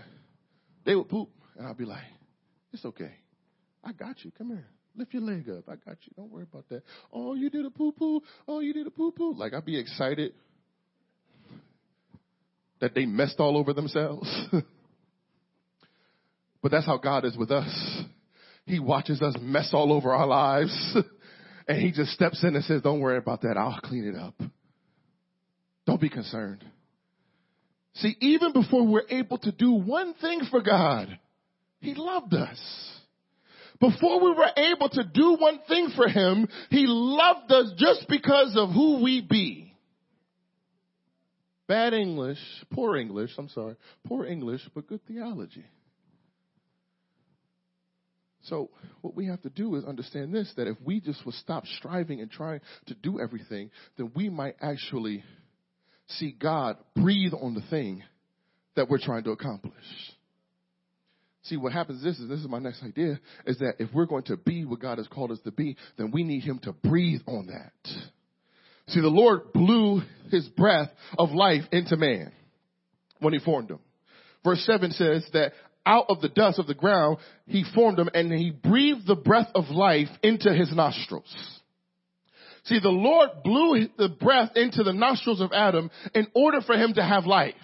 They 0.84 0.94
would 0.94 1.08
poop, 1.08 1.28
and 1.56 1.66
I'd 1.66 1.76
be 1.76 1.84
like, 1.84 2.02
it's 2.72 2.84
okay. 2.84 3.12
I 3.84 3.92
got 3.92 4.24
you. 4.24 4.32
Come 4.36 4.48
here. 4.48 4.66
Lift 4.96 5.12
your 5.12 5.22
leg 5.22 5.48
up. 5.50 5.68
I 5.68 5.76
got 5.76 5.98
you. 6.02 6.12
Don't 6.16 6.30
worry 6.30 6.46
about 6.50 6.68
that. 6.70 6.82
Oh, 7.12 7.34
you 7.34 7.50
did 7.50 7.66
a 7.66 7.70
poo 7.70 7.92
poo. 7.92 8.22
Oh, 8.48 8.60
you 8.60 8.72
did 8.72 8.86
a 8.86 8.90
poo 8.90 9.12
poo. 9.12 9.34
Like 9.34 9.52
I'd 9.52 9.64
be 9.64 9.78
excited 9.78 10.32
that 12.80 12.94
they 12.94 13.06
messed 13.06 13.36
all 13.38 13.56
over 13.56 13.72
themselves. 13.72 14.28
But 16.62 16.72
that's 16.72 16.86
how 16.86 16.98
God 16.98 17.24
is 17.24 17.36
with 17.36 17.50
us. 17.50 18.02
He 18.64 18.80
watches 18.80 19.22
us 19.22 19.34
mess 19.40 19.70
all 19.72 19.92
over 19.92 20.12
our 20.12 20.26
lives 20.26 20.96
and 21.68 21.78
he 21.80 21.92
just 21.92 22.12
steps 22.12 22.42
in 22.42 22.54
and 22.54 22.64
says, 22.64 22.82
don't 22.82 23.00
worry 23.00 23.18
about 23.18 23.42
that. 23.42 23.56
I'll 23.56 23.80
clean 23.82 24.06
it 24.06 24.16
up. 24.16 24.34
Don't 25.86 26.00
be 26.00 26.08
concerned. 26.08 26.64
See, 27.94 28.16
even 28.20 28.52
before 28.52 28.86
we're 28.86 29.08
able 29.08 29.38
to 29.38 29.52
do 29.52 29.72
one 29.72 30.14
thing 30.14 30.42
for 30.50 30.60
God, 30.60 31.18
he 31.80 31.94
loved 31.94 32.34
us. 32.34 32.60
Before 33.80 34.22
we 34.22 34.30
were 34.30 34.50
able 34.56 34.88
to 34.88 35.04
do 35.04 35.36
one 35.38 35.60
thing 35.68 35.90
for 35.94 36.08
him, 36.08 36.48
he 36.70 36.86
loved 36.86 37.52
us 37.52 37.72
just 37.76 38.06
because 38.08 38.54
of 38.56 38.70
who 38.70 39.02
we 39.02 39.20
be. 39.20 39.74
Bad 41.68 41.94
English, 41.94 42.38
poor 42.72 42.96
English, 42.96 43.30
I'm 43.38 43.48
sorry, 43.48 43.76
poor 44.06 44.24
English, 44.24 44.62
but 44.74 44.86
good 44.86 45.00
theology. 45.06 45.64
So 48.48 48.70
what 49.02 49.14
we 49.14 49.26
have 49.26 49.42
to 49.42 49.50
do 49.50 49.74
is 49.76 49.84
understand 49.84 50.32
this, 50.32 50.52
that 50.56 50.66
if 50.66 50.76
we 50.84 51.00
just 51.00 51.24
would 51.26 51.34
stop 51.34 51.64
striving 51.78 52.20
and 52.20 52.30
trying 52.30 52.60
to 52.86 52.94
do 52.94 53.20
everything, 53.20 53.70
then 53.96 54.12
we 54.14 54.28
might 54.28 54.56
actually 54.60 55.24
see 56.06 56.34
God 56.38 56.76
breathe 56.94 57.32
on 57.34 57.54
the 57.54 57.62
thing 57.70 58.02
that 58.76 58.88
we're 58.88 58.98
trying 58.98 59.24
to 59.24 59.30
accomplish. 59.30 59.74
See, 61.44 61.56
what 61.56 61.72
happens 61.72 62.04
is, 62.04 62.18
is 62.18 62.28
this 62.28 62.40
is 62.40 62.48
my 62.48 62.58
next 62.58 62.82
idea, 62.82 63.20
is 63.46 63.58
that 63.58 63.74
if 63.78 63.88
we're 63.94 64.06
going 64.06 64.24
to 64.24 64.36
be 64.36 64.64
what 64.64 64.80
God 64.80 64.98
has 64.98 65.06
called 65.06 65.30
us 65.30 65.38
to 65.44 65.52
be, 65.52 65.76
then 65.96 66.10
we 66.10 66.24
need 66.24 66.42
Him 66.42 66.58
to 66.64 66.72
breathe 66.72 67.20
on 67.26 67.46
that. 67.46 67.72
See, 68.88 69.00
the 69.00 69.08
Lord 69.08 69.52
blew 69.52 70.02
His 70.30 70.48
breath 70.48 70.90
of 71.18 71.30
life 71.30 71.62
into 71.72 71.96
man 71.96 72.32
when 73.20 73.32
He 73.32 73.38
formed 73.38 73.70
him. 73.70 73.78
Verse 74.44 74.64
7 74.66 74.90
says 74.92 75.26
that 75.32 75.52
out 75.86 76.06
of 76.08 76.20
the 76.20 76.28
dust 76.28 76.58
of 76.58 76.66
the 76.66 76.74
ground, 76.74 77.18
he 77.46 77.64
formed 77.74 77.98
him 77.98 78.10
and 78.12 78.32
he 78.32 78.50
breathed 78.50 79.06
the 79.06 79.14
breath 79.14 79.48
of 79.54 79.70
life 79.70 80.08
into 80.22 80.52
his 80.52 80.74
nostrils. 80.74 81.34
See, 82.64 82.80
the 82.80 82.88
Lord 82.88 83.30
blew 83.44 83.86
the 83.96 84.08
breath 84.08 84.50
into 84.56 84.82
the 84.82 84.92
nostrils 84.92 85.40
of 85.40 85.52
Adam 85.52 85.90
in 86.14 86.26
order 86.34 86.60
for 86.60 86.74
him 86.74 86.94
to 86.94 87.02
have 87.02 87.24
life. 87.24 87.54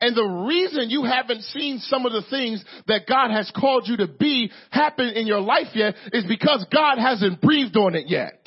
And 0.00 0.14
the 0.16 0.46
reason 0.46 0.90
you 0.90 1.04
haven't 1.04 1.42
seen 1.42 1.78
some 1.78 2.04
of 2.04 2.12
the 2.12 2.24
things 2.28 2.64
that 2.86 3.06
God 3.08 3.30
has 3.30 3.50
called 3.58 3.86
you 3.86 3.98
to 3.98 4.06
be 4.06 4.50
happen 4.70 5.08
in 5.08 5.26
your 5.26 5.40
life 5.40 5.68
yet 5.74 5.94
is 6.12 6.24
because 6.26 6.66
God 6.72 6.98
hasn't 6.98 7.40
breathed 7.40 7.76
on 7.76 7.94
it 7.94 8.04
yet. 8.08 8.46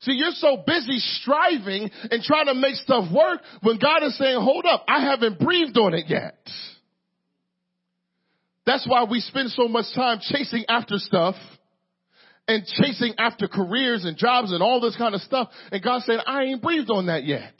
See, 0.00 0.12
you're 0.12 0.32
so 0.32 0.62
busy 0.66 0.98
striving 0.98 1.90
and 2.10 2.22
trying 2.22 2.46
to 2.46 2.54
make 2.54 2.74
stuff 2.76 3.10
work 3.10 3.40
when 3.62 3.78
God 3.78 4.02
is 4.02 4.16
saying, 4.18 4.38
hold 4.40 4.66
up, 4.66 4.84
I 4.86 5.02
haven't 5.02 5.38
breathed 5.38 5.78
on 5.78 5.94
it 5.94 6.04
yet. 6.08 6.38
That's 8.66 8.86
why 8.86 9.04
we 9.04 9.20
spend 9.20 9.50
so 9.50 9.68
much 9.68 9.86
time 9.94 10.18
chasing 10.20 10.64
after 10.68 10.98
stuff 10.98 11.36
and 12.48 12.64
chasing 12.66 13.14
after 13.18 13.48
careers 13.48 14.04
and 14.04 14.16
jobs 14.16 14.52
and 14.52 14.62
all 14.62 14.80
this 14.80 14.96
kind 14.96 15.14
of 15.14 15.20
stuff. 15.22 15.48
And 15.70 15.82
God 15.82 16.02
said, 16.02 16.18
I 16.26 16.42
ain't 16.42 16.62
breathed 16.62 16.90
on 16.90 17.06
that 17.06 17.24
yet. 17.24 17.54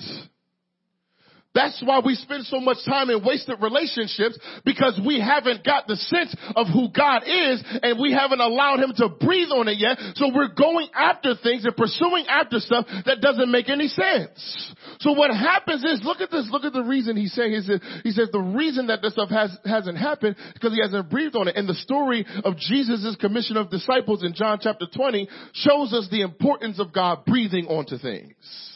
That's 1.56 1.80
why 1.82 2.00
we 2.04 2.14
spend 2.16 2.44
so 2.44 2.60
much 2.60 2.84
time 2.84 3.08
in 3.08 3.24
wasted 3.24 3.62
relationships 3.62 4.38
because 4.62 5.00
we 5.00 5.18
haven't 5.18 5.64
got 5.64 5.86
the 5.86 5.96
sense 5.96 6.36
of 6.54 6.68
who 6.68 6.92
God 6.92 7.24
is 7.24 7.64
and 7.82 7.98
we 7.98 8.12
haven't 8.12 8.40
allowed 8.40 8.80
him 8.80 8.92
to 9.00 9.08
breathe 9.08 9.48
on 9.48 9.66
it 9.66 9.78
yet. 9.80 9.96
So 10.16 10.28
we're 10.34 10.52
going 10.52 10.88
after 10.94 11.32
things 11.34 11.64
and 11.64 11.74
pursuing 11.74 12.26
after 12.28 12.60
stuff 12.60 12.84
that 13.06 13.22
doesn't 13.22 13.50
make 13.50 13.70
any 13.70 13.88
sense. 13.88 14.74
So 15.00 15.12
what 15.12 15.30
happens 15.30 15.82
is, 15.82 16.04
look 16.04 16.20
at 16.20 16.30
this, 16.30 16.46
look 16.50 16.64
at 16.64 16.74
the 16.74 16.84
reason 16.84 17.16
he's 17.16 17.32
saying, 17.32 17.52
he 17.52 17.60
says, 17.62 17.80
he 18.04 18.10
says 18.10 18.28
the 18.32 18.40
reason 18.40 18.88
that 18.88 19.00
this 19.00 19.14
stuff 19.14 19.30
has, 19.30 19.56
hasn't 19.64 19.96
happened 19.96 20.36
because 20.52 20.74
he 20.74 20.82
hasn't 20.82 21.08
breathed 21.08 21.36
on 21.36 21.48
it. 21.48 21.56
And 21.56 21.66
the 21.66 21.74
story 21.74 22.26
of 22.44 22.58
Jesus' 22.58 23.16
commission 23.18 23.56
of 23.56 23.70
disciples 23.70 24.22
in 24.22 24.34
John 24.34 24.58
chapter 24.60 24.84
20 24.94 25.26
shows 25.54 25.94
us 25.94 26.06
the 26.10 26.20
importance 26.20 26.78
of 26.78 26.92
God 26.92 27.24
breathing 27.24 27.66
onto 27.68 27.96
things. 27.96 28.75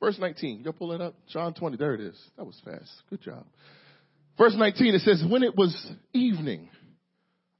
Verse 0.00 0.18
19. 0.18 0.62
You'll 0.64 0.72
pull 0.72 0.92
it 0.92 1.00
up. 1.00 1.14
John 1.28 1.54
20. 1.54 1.76
There 1.76 1.94
it 1.94 2.00
is. 2.00 2.18
That 2.36 2.44
was 2.44 2.60
fast. 2.64 2.90
Good 3.10 3.20
job. 3.20 3.44
Verse 4.38 4.54
19, 4.56 4.94
it 4.94 5.02
says, 5.02 5.22
when 5.28 5.42
it 5.42 5.54
was 5.54 5.74
evening 6.14 6.70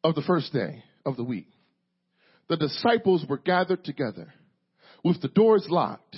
of 0.03 0.15
the 0.15 0.23
first 0.23 0.53
day 0.53 0.83
of 1.05 1.17
the 1.17 1.25
week, 1.25 1.49
the 2.49 2.57
disciples 2.57 3.25
were 3.29 3.37
gathered 3.37 3.85
together 3.85 4.33
with 5.05 5.21
the 5.21 5.29
doors 5.29 5.67
locked 5.69 6.17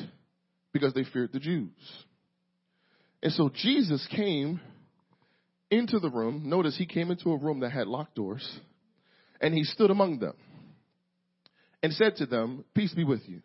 because 0.72 0.94
they 0.94 1.04
feared 1.04 1.32
the 1.32 1.40
Jews. 1.40 1.70
And 3.22 3.32
so 3.32 3.50
Jesus 3.52 4.06
came 4.14 4.60
into 5.70 5.98
the 5.98 6.10
room. 6.10 6.48
Notice 6.48 6.76
he 6.76 6.86
came 6.86 7.10
into 7.10 7.32
a 7.32 7.36
room 7.36 7.60
that 7.60 7.72
had 7.72 7.88
locked 7.88 8.14
doors 8.14 8.48
and 9.40 9.52
he 9.52 9.64
stood 9.64 9.90
among 9.90 10.20
them 10.20 10.34
and 11.82 11.92
said 11.92 12.16
to 12.16 12.26
them, 12.26 12.64
peace 12.74 12.94
be 12.94 13.04
with 13.04 13.22
you. 13.26 13.42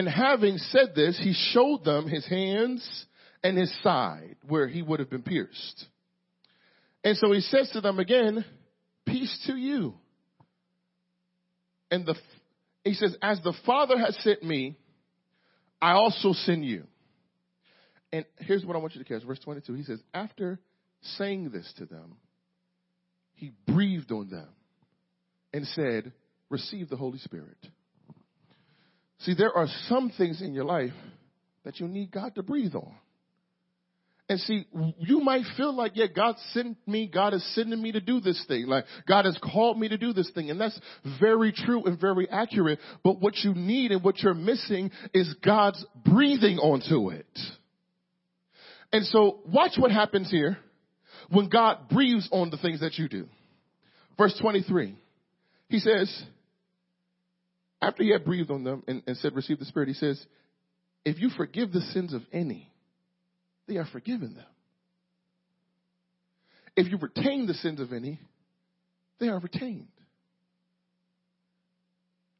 And 0.00 0.08
having 0.08 0.56
said 0.56 0.94
this, 0.94 1.20
he 1.22 1.34
showed 1.52 1.84
them 1.84 2.08
his 2.08 2.26
hands 2.26 3.04
and 3.44 3.58
his 3.58 3.70
side 3.82 4.36
where 4.48 4.66
he 4.66 4.80
would 4.80 4.98
have 4.98 5.10
been 5.10 5.22
pierced. 5.22 5.84
And 7.04 7.18
so 7.18 7.30
he 7.32 7.42
says 7.42 7.68
to 7.74 7.82
them 7.82 7.98
again, 7.98 8.42
peace 9.04 9.44
to 9.46 9.54
you. 9.54 9.92
And 11.90 12.06
the, 12.06 12.14
he 12.82 12.94
says, 12.94 13.14
as 13.20 13.42
the 13.44 13.52
Father 13.66 13.98
has 13.98 14.16
sent 14.22 14.42
me, 14.42 14.78
I 15.82 15.92
also 15.92 16.32
send 16.32 16.64
you. 16.64 16.84
And 18.10 18.24
here's 18.38 18.64
what 18.64 18.76
I 18.76 18.78
want 18.78 18.94
you 18.94 19.04
to 19.04 19.06
catch. 19.06 19.22
Verse 19.26 19.40
22. 19.40 19.74
He 19.74 19.82
says, 19.82 20.00
after 20.14 20.58
saying 21.18 21.50
this 21.50 21.70
to 21.76 21.84
them, 21.84 22.16
he 23.34 23.52
breathed 23.66 24.12
on 24.12 24.30
them 24.30 24.48
and 25.52 25.66
said, 25.66 26.10
receive 26.48 26.88
the 26.88 26.96
Holy 26.96 27.18
Spirit. 27.18 27.58
See, 29.20 29.34
there 29.36 29.52
are 29.52 29.66
some 29.88 30.10
things 30.16 30.40
in 30.40 30.54
your 30.54 30.64
life 30.64 30.92
that 31.64 31.78
you 31.80 31.88
need 31.88 32.10
God 32.10 32.34
to 32.36 32.42
breathe 32.42 32.74
on. 32.74 32.94
And 34.30 34.38
see, 34.38 34.64
you 34.98 35.18
might 35.20 35.42
feel 35.56 35.74
like, 35.74 35.92
yeah, 35.96 36.06
God 36.06 36.36
sent 36.52 36.76
me, 36.86 37.10
God 37.12 37.34
is 37.34 37.44
sending 37.54 37.82
me 37.82 37.90
to 37.92 38.00
do 38.00 38.20
this 38.20 38.42
thing. 38.46 38.68
Like, 38.68 38.84
God 39.08 39.24
has 39.24 39.36
called 39.42 39.76
me 39.76 39.88
to 39.88 39.98
do 39.98 40.12
this 40.12 40.30
thing. 40.30 40.50
And 40.50 40.60
that's 40.60 40.78
very 41.20 41.52
true 41.52 41.82
and 41.82 42.00
very 42.00 42.28
accurate. 42.30 42.78
But 43.02 43.20
what 43.20 43.36
you 43.38 43.54
need 43.54 43.90
and 43.90 44.04
what 44.04 44.20
you're 44.20 44.32
missing 44.32 44.92
is 45.12 45.34
God's 45.44 45.84
breathing 46.04 46.58
onto 46.58 47.10
it. 47.10 47.26
And 48.92 49.04
so, 49.06 49.40
watch 49.52 49.72
what 49.76 49.90
happens 49.90 50.30
here 50.30 50.58
when 51.28 51.48
God 51.48 51.88
breathes 51.90 52.28
on 52.30 52.50
the 52.50 52.56
things 52.56 52.80
that 52.80 52.98
you 52.98 53.08
do. 53.08 53.26
Verse 54.16 54.38
23. 54.40 54.96
He 55.68 55.78
says, 55.80 56.22
after 57.82 58.02
he 58.02 58.10
had 58.10 58.24
breathed 58.24 58.50
on 58.50 58.64
them 58.64 58.82
and, 58.86 59.02
and 59.06 59.16
said, 59.16 59.34
receive 59.34 59.58
the 59.58 59.64
Spirit, 59.64 59.88
he 59.88 59.94
says, 59.94 60.22
if 61.04 61.18
you 61.18 61.30
forgive 61.36 61.72
the 61.72 61.80
sins 61.80 62.12
of 62.12 62.22
any, 62.32 62.70
they 63.66 63.76
are 63.76 63.86
forgiven 63.86 64.34
them. 64.34 64.44
If 66.76 66.90
you 66.90 66.98
retain 66.98 67.46
the 67.46 67.54
sins 67.54 67.80
of 67.80 67.92
any, 67.92 68.20
they 69.18 69.28
are 69.28 69.38
retained. 69.38 69.88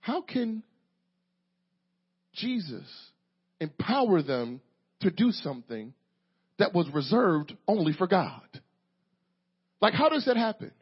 How 0.00 0.22
can 0.22 0.62
Jesus 2.34 2.86
empower 3.60 4.22
them 4.22 4.60
to 5.00 5.10
do 5.10 5.30
something 5.30 5.92
that 6.58 6.74
was 6.74 6.88
reserved 6.92 7.56
only 7.66 7.92
for 7.92 8.06
God? 8.06 8.42
Like, 9.80 9.94
how 9.94 10.08
does 10.08 10.26
that 10.26 10.36
happen? 10.36 10.72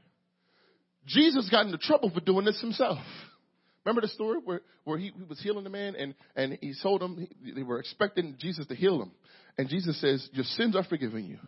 Jesus 1.06 1.48
got 1.50 1.66
into 1.66 1.78
trouble 1.78 2.11
for 2.11 2.20
doing 2.20 2.44
this 2.44 2.61
himself. 2.61 2.98
Remember 3.88 4.03
the 4.03 4.09
story 4.09 4.38
where, 4.44 4.61
where 4.85 4.98
he, 4.98 5.12
he 5.16 5.24
was 5.27 5.40
healing 5.40 5.64
the 5.64 5.70
man 5.70 5.96
and, 5.96 6.14
and 6.37 6.59
he 6.61 6.74
told 6.83 7.03
him 7.03 7.27
he, 7.42 7.53
they 7.53 7.62
were 7.62 7.81
expecting 7.81 8.37
Jesus 8.38 8.66
to 8.66 8.74
heal 8.74 9.01
him. 9.01 9.12
And 9.57 9.66
Jesus 9.66 9.98
says, 9.98 10.29
your 10.35 10.44
sins 10.44 10.77
are 10.77 10.85
forgiven 10.85 11.24
you. 11.24 11.38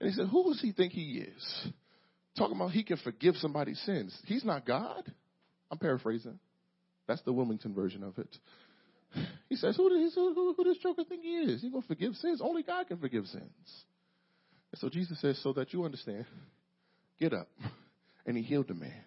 And 0.00 0.08
he 0.08 0.16
said, 0.16 0.28
who 0.28 0.44
does 0.44 0.58
he 0.62 0.72
think 0.72 0.94
he 0.94 1.18
is? 1.18 1.68
Talking 2.38 2.56
about 2.56 2.70
he 2.70 2.82
can 2.82 2.96
forgive 2.96 3.36
somebody's 3.36 3.78
sins. 3.80 4.18
He's 4.24 4.42
not 4.42 4.66
God. 4.66 5.02
I'm 5.70 5.76
paraphrasing. 5.76 6.38
That's 7.06 7.20
the 7.22 7.32
Wilmington 7.34 7.74
version 7.74 8.02
of 8.02 8.16
it. 8.16 8.38
He 9.50 9.56
says, 9.56 9.76
who, 9.76 9.90
does, 9.90 10.14
who, 10.14 10.54
who 10.56 10.64
does 10.64 10.78
Joker 10.78 11.04
think 11.06 11.24
he 11.24 11.36
is? 11.36 11.60
He's 11.60 11.70
going 11.70 11.82
to 11.82 11.88
forgive 11.88 12.14
sins. 12.14 12.40
Only 12.42 12.62
God 12.62 12.88
can 12.88 12.96
forgive 12.96 13.26
sins. 13.26 13.44
And 14.72 14.80
so 14.80 14.88
Jesus 14.88 15.20
says, 15.20 15.38
so 15.42 15.52
that 15.52 15.74
you 15.74 15.84
understand, 15.84 16.24
get 17.20 17.34
up. 17.34 17.48
And 18.24 18.34
he 18.34 18.42
healed 18.42 18.68
the 18.68 18.74
man. 18.74 19.04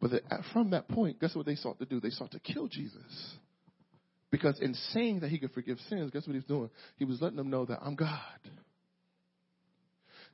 But 0.00 0.22
from 0.52 0.70
that 0.70 0.88
point, 0.88 1.20
guess 1.20 1.34
what 1.34 1.46
they 1.46 1.56
sought 1.56 1.78
to 1.80 1.84
do? 1.84 2.00
They 2.00 2.10
sought 2.10 2.30
to 2.32 2.40
kill 2.40 2.68
Jesus. 2.68 3.36
Because 4.30 4.60
in 4.60 4.74
saying 4.92 5.20
that 5.20 5.30
he 5.30 5.38
could 5.38 5.52
forgive 5.52 5.78
sins, 5.88 6.10
guess 6.12 6.26
what 6.26 6.34
he 6.34 6.38
was 6.38 6.44
doing? 6.44 6.70
He 6.96 7.04
was 7.04 7.20
letting 7.20 7.36
them 7.36 7.50
know 7.50 7.64
that 7.64 7.78
I'm 7.82 7.94
God. 7.94 8.18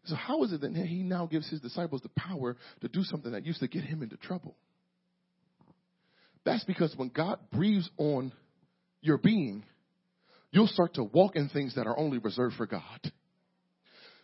So 0.07 0.17
how 0.17 0.43
is 0.43 0.53
it 0.53 0.61
that 0.61 0.75
he 0.75 1.03
now 1.03 1.27
gives 1.27 1.49
his 1.49 1.61
disciples 1.61 2.03
the 2.03 2.11
power 2.11 2.57
to 2.83 2.89
do 2.89 3.05
something 3.05 3.33
that 3.33 3.47
used 3.47 3.61
to 3.61 3.69
get 3.69 3.85
him 3.85 4.03
into 4.03 4.17
trouble? 4.19 4.55
That's 6.45 6.65
because 6.65 6.93
when 6.97 7.09
God 7.09 7.39
breathes 7.53 7.89
on 7.97 8.33
your 9.01 9.17
being, 9.17 9.65
you'll 10.51 10.67
start 10.67 10.95
to 10.95 11.05
walk 11.05 11.37
in 11.37 11.49
things 11.49 11.77
that 11.77 11.87
are 11.87 11.99
only 11.99 12.19
reserved 12.19 12.57
for 12.57 12.67
God. 12.67 12.83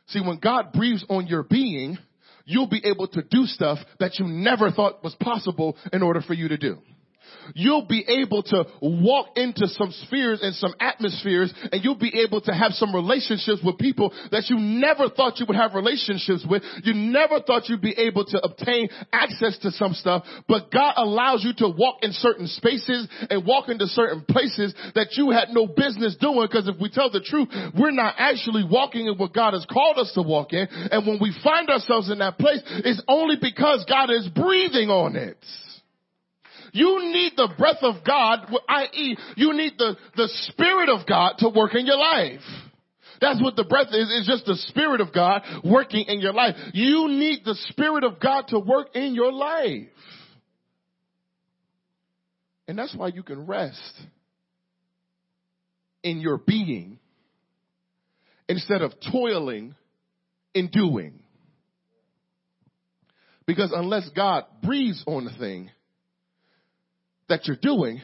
See, 0.09 0.20
when 0.20 0.38
God 0.38 0.72
breathes 0.72 1.05
on 1.09 1.29
your 1.29 1.44
being, 1.44 1.96
you'll 2.51 2.67
be 2.69 2.83
able 2.85 3.09
to 3.09 3.23
do 3.23 3.47
stuff 3.47 3.79
that 3.99 4.19
you 4.19 4.27
never 4.27 4.71
thought 4.71 5.03
was 5.05 5.15
possible 5.21 5.77
in 5.93 6.03
order 6.03 6.21
for 6.21 6.35
you 6.35 6.49
to 6.49 6.57
do 6.57 6.79
you'll 7.55 7.87
be 7.87 8.05
able 8.07 8.43
to 8.43 8.64
walk 8.81 9.29
into 9.37 9.66
some 9.69 9.93
spheres 10.07 10.40
and 10.43 10.55
some 10.55 10.75
atmospheres 10.81 11.53
and 11.73 11.85
you'll 11.85 11.99
be 11.99 12.21
able 12.21 12.40
to 12.43 12.53
have 12.53 12.73
some 12.73 12.95
relationships 12.95 13.61
with 13.64 13.79
people 13.79 14.12
that 14.31 14.45
you 14.49 14.59
never 14.59 15.09
thought 15.09 15.38
you 15.38 15.47
would 15.47 15.57
have 15.57 15.75
relationships 15.75 16.45
with. 16.49 16.62
You 16.85 16.95
never 16.95 17.40
thought 17.40 17.69
you'd 17.69 17.81
be 17.81 17.97
able 17.99 18.25
to 18.27 18.40
obtain 18.43 18.88
access 19.12 19.59
to 19.59 19.71
some 19.71 19.93
stuff, 19.95 20.25
but 20.49 20.71
God 20.71 20.95
allows 20.97 21.45
you 21.45 21.53
to 21.59 21.69
walk 21.69 21.99
in 22.03 22.12
certain 22.12 22.47
spaces 22.47 23.09
and 23.29 23.47
walk 23.47 23.69
into 23.69 23.87
certain 23.87 24.25
places 24.29 24.75
that 24.95 25.16
you 25.16 25.31
had 25.31 25.49
no 25.51 25.66
business 25.66 26.16
doing 26.21 26.47
because 26.51 26.69
if 26.69 26.81
we 26.81 26.90
tell 26.90 27.11
the 27.11 27.21
truth, 27.21 27.49
we're 27.79 27.90
not 27.90 28.14
actually 28.19 28.64
walking 28.64 29.07
in 29.07 29.16
what 29.16 29.33
God 29.33 29.55
has 29.55 29.66
called 29.71 29.99
us 29.99 30.12
to 30.14 30.23
walk 30.23 30.53
in. 30.53 30.66
And 30.71 31.07
when 31.07 31.19
we 31.21 31.35
find 31.43 31.69
ourselves 31.69 32.11
in 32.11 32.19
that 32.19 32.38
place, 32.38 32.62
it's 32.66 33.03
only 33.09 33.37
because 33.40 33.85
God 33.88 34.11
is 34.11 34.29
breathing 34.29 34.88
on 34.88 35.16
it. 35.16 35.38
You 36.73 37.13
need 37.13 37.33
the 37.37 37.53
breath 37.59 37.83
of 37.83 38.05
God, 38.05 38.47
i.e., 38.69 39.17
you 39.37 39.53
need 39.55 39.73
the, 39.79 39.97
the 40.17 40.29
Spirit 40.49 40.89
of 40.89 41.07
God 41.07 41.35
to 41.39 41.49
work 41.49 41.75
in 41.75 41.87
your 41.87 41.99
life. 41.99 42.41
That's 43.21 43.43
what 43.43 43.57
the 43.57 43.65
breath 43.65 43.89
is. 43.89 44.11
It's 44.11 44.27
just 44.27 44.47
the 44.47 44.57
Spirit 44.69 45.01
of 45.01 45.13
God 45.13 45.43
working 45.65 46.07
in 46.07 46.21
your 46.21 46.33
life. 46.33 46.55
You 46.73 47.09
need 47.09 47.41
the 47.45 47.55
Spirit 47.69 48.05
of 48.05 48.19
God 48.19 48.49
to 48.49 48.59
work 48.59 48.95
in 48.95 49.15
your 49.15 49.33
life. 49.33 49.89
And 52.67 52.79
that's 52.79 52.95
why 52.95 53.09
you 53.09 53.23
can 53.23 53.47
rest 53.47 54.01
in 56.03 56.21
your 56.21 56.39
being 56.39 56.99
instead 58.49 58.81
of 58.81 58.93
toiling 59.13 59.75
in 60.55 60.69
doing. 60.69 61.21
Because 63.47 63.73
unless 63.75 64.09
God 64.11 64.45
breathes 64.63 65.03
on 65.07 65.25
the 65.25 65.33
thing, 65.33 65.71
that 67.31 67.47
you're 67.47 67.57
doing, 67.61 68.01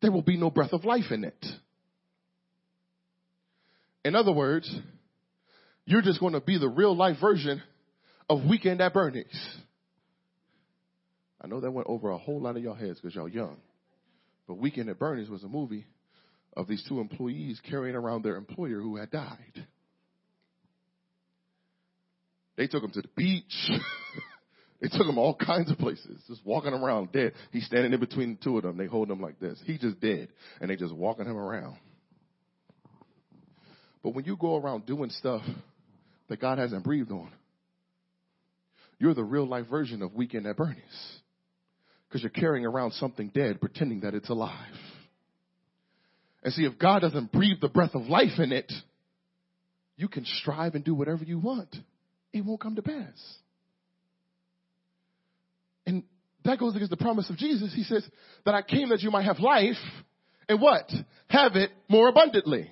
there 0.00 0.12
will 0.12 0.22
be 0.22 0.36
no 0.36 0.50
breath 0.50 0.72
of 0.72 0.84
life 0.84 1.10
in 1.10 1.24
it. 1.24 1.46
In 4.04 4.14
other 4.14 4.32
words, 4.32 4.72
you're 5.84 6.02
just 6.02 6.20
going 6.20 6.34
to 6.34 6.40
be 6.40 6.58
the 6.58 6.68
real 6.68 6.96
life 6.96 7.16
version 7.20 7.62
of 8.28 8.44
Weekend 8.48 8.80
at 8.80 8.94
Bernie's. 8.94 9.26
I 11.40 11.48
know 11.48 11.60
that 11.60 11.70
went 11.70 11.88
over 11.88 12.10
a 12.10 12.18
whole 12.18 12.40
lot 12.40 12.56
of 12.56 12.62
y'all 12.62 12.74
heads 12.74 13.00
because 13.00 13.14
y'all 13.14 13.28
young. 13.28 13.56
But 14.46 14.54
Weekend 14.54 14.88
at 14.88 14.98
Bernie's 14.98 15.28
was 15.28 15.42
a 15.42 15.48
movie 15.48 15.86
of 16.56 16.68
these 16.68 16.84
two 16.88 17.00
employees 17.00 17.60
carrying 17.68 17.96
around 17.96 18.22
their 18.22 18.36
employer 18.36 18.80
who 18.80 18.96
had 18.96 19.10
died. 19.10 19.66
They 22.56 22.66
took 22.66 22.82
him 22.82 22.90
to 22.92 23.02
the 23.02 23.08
beach. 23.16 23.70
They 24.82 24.88
took 24.88 25.06
him 25.06 25.16
all 25.16 25.36
kinds 25.36 25.70
of 25.70 25.78
places, 25.78 26.20
just 26.26 26.44
walking 26.44 26.72
around 26.72 27.12
dead. 27.12 27.34
He's 27.52 27.64
standing 27.66 27.92
in 27.92 28.00
between 28.00 28.34
the 28.34 28.44
two 28.44 28.56
of 28.56 28.64
them. 28.64 28.76
They 28.76 28.86
hold 28.86 29.08
him 29.08 29.20
like 29.20 29.38
this. 29.38 29.58
He 29.64 29.78
just 29.78 30.00
dead, 30.00 30.28
and 30.60 30.68
they 30.68 30.74
just 30.74 30.92
walking 30.92 31.24
him 31.24 31.36
around. 31.36 31.76
But 34.02 34.10
when 34.10 34.24
you 34.24 34.36
go 34.36 34.56
around 34.56 34.84
doing 34.84 35.10
stuff 35.10 35.42
that 36.28 36.40
God 36.40 36.58
hasn't 36.58 36.82
breathed 36.82 37.12
on, 37.12 37.30
you're 38.98 39.14
the 39.14 39.22
real 39.22 39.46
life 39.46 39.68
version 39.70 40.02
of 40.02 40.14
Weekend 40.14 40.46
at 40.46 40.56
Bernie's. 40.56 40.82
Because 42.08 42.22
you're 42.22 42.30
carrying 42.30 42.66
around 42.66 42.92
something 42.94 43.28
dead, 43.28 43.60
pretending 43.60 44.00
that 44.00 44.14
it's 44.14 44.30
alive. 44.30 44.74
And 46.42 46.52
see, 46.52 46.64
if 46.64 46.76
God 46.76 47.02
doesn't 47.02 47.30
breathe 47.30 47.60
the 47.60 47.68
breath 47.68 47.94
of 47.94 48.08
life 48.08 48.38
in 48.38 48.50
it, 48.50 48.70
you 49.96 50.08
can 50.08 50.24
strive 50.24 50.74
and 50.74 50.84
do 50.84 50.92
whatever 50.92 51.22
you 51.22 51.38
want. 51.38 51.74
It 52.32 52.44
won't 52.44 52.60
come 52.60 52.74
to 52.74 52.82
pass. 52.82 53.36
And 55.86 56.04
that 56.44 56.58
goes 56.58 56.74
against 56.74 56.90
the 56.90 56.96
promise 56.96 57.30
of 57.30 57.36
Jesus. 57.36 57.72
He 57.74 57.84
says 57.84 58.06
that 58.44 58.54
I 58.54 58.62
came 58.62 58.88
that 58.90 59.00
you 59.00 59.10
might 59.10 59.24
have 59.24 59.38
life 59.38 59.76
and 60.48 60.60
what? 60.60 60.90
Have 61.28 61.56
it 61.56 61.70
more 61.88 62.08
abundantly. 62.08 62.70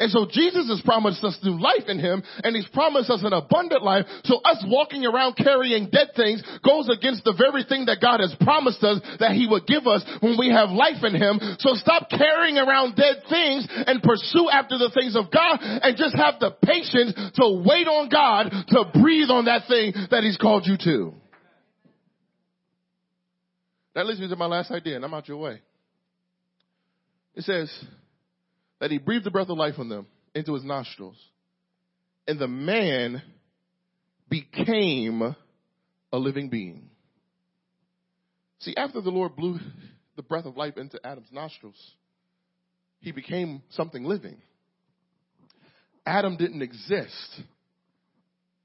And 0.00 0.10
so 0.10 0.26
Jesus 0.30 0.68
has 0.68 0.80
promised 0.84 1.22
us 1.22 1.38
new 1.42 1.60
life 1.60 1.86
in 1.88 1.98
Him, 1.98 2.22
and 2.42 2.56
He's 2.56 2.66
promised 2.68 3.10
us 3.10 3.22
an 3.22 3.32
abundant 3.32 3.82
life. 3.82 4.06
So 4.24 4.40
us 4.44 4.64
walking 4.66 5.04
around 5.04 5.36
carrying 5.36 5.90
dead 5.90 6.10
things 6.16 6.42
goes 6.64 6.88
against 6.88 7.24
the 7.24 7.34
very 7.36 7.64
thing 7.64 7.86
that 7.86 8.00
God 8.00 8.20
has 8.20 8.34
promised 8.40 8.82
us 8.82 9.00
that 9.20 9.32
He 9.32 9.46
would 9.46 9.66
give 9.66 9.86
us 9.86 10.02
when 10.20 10.38
we 10.38 10.50
have 10.50 10.70
life 10.70 11.02
in 11.02 11.14
Him. 11.14 11.38
So 11.58 11.74
stop 11.74 12.08
carrying 12.10 12.58
around 12.58 12.96
dead 12.96 13.22
things 13.28 13.68
and 13.70 14.02
pursue 14.02 14.48
after 14.50 14.78
the 14.78 14.90
things 14.90 15.16
of 15.16 15.30
God 15.30 15.58
and 15.60 15.96
just 15.96 16.16
have 16.16 16.40
the 16.40 16.56
patience 16.64 17.14
to 17.36 17.62
wait 17.64 17.86
on 17.86 18.08
God 18.08 18.50
to 18.50 19.00
breathe 19.00 19.30
on 19.30 19.44
that 19.46 19.68
thing 19.68 19.92
that 20.10 20.24
He's 20.24 20.38
called 20.38 20.66
you 20.66 20.76
to. 20.84 21.14
That 23.94 24.06
leads 24.06 24.20
me 24.20 24.28
to 24.28 24.36
my 24.36 24.46
last 24.46 24.70
idea, 24.70 24.96
and 24.96 25.04
I'm 25.04 25.14
out 25.14 25.28
your 25.28 25.38
way. 25.38 25.60
It 27.34 27.44
says, 27.44 27.70
that 28.80 28.90
he 28.90 28.98
breathed 28.98 29.24
the 29.24 29.30
breath 29.30 29.48
of 29.48 29.56
life 29.56 29.76
on 29.78 29.88
them 29.88 30.06
into 30.34 30.54
his 30.54 30.64
nostrils. 30.64 31.16
And 32.26 32.38
the 32.38 32.48
man 32.48 33.22
became 34.28 35.34
a 36.12 36.18
living 36.18 36.48
being. 36.48 36.90
See, 38.58 38.74
after 38.76 39.00
the 39.00 39.10
Lord 39.10 39.36
blew 39.36 39.58
the 40.16 40.22
breath 40.22 40.46
of 40.46 40.56
life 40.56 40.76
into 40.76 40.98
Adam's 41.02 41.32
nostrils, 41.32 41.76
he 43.00 43.12
became 43.12 43.62
something 43.70 44.04
living. 44.04 44.36
Adam 46.06 46.36
didn't 46.36 46.62
exist 46.62 47.40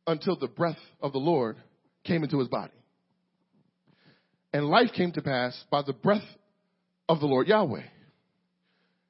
until 0.08 0.38
the 0.38 0.48
breath 0.48 0.80
of 1.02 1.14
the 1.14 1.20
Lord 1.20 1.58
came 2.04 2.24
into 2.24 2.40
his 2.40 2.48
body. 2.48 2.74
And 4.54 4.66
life 4.66 4.90
came 4.96 5.12
to 5.14 5.22
pass 5.22 5.64
by 5.70 5.84
the 5.84 5.94
breath 5.94 6.24
of 7.08 7.20
the 7.20 7.26
Lord 7.26 7.48
Yahweh. 7.48 7.84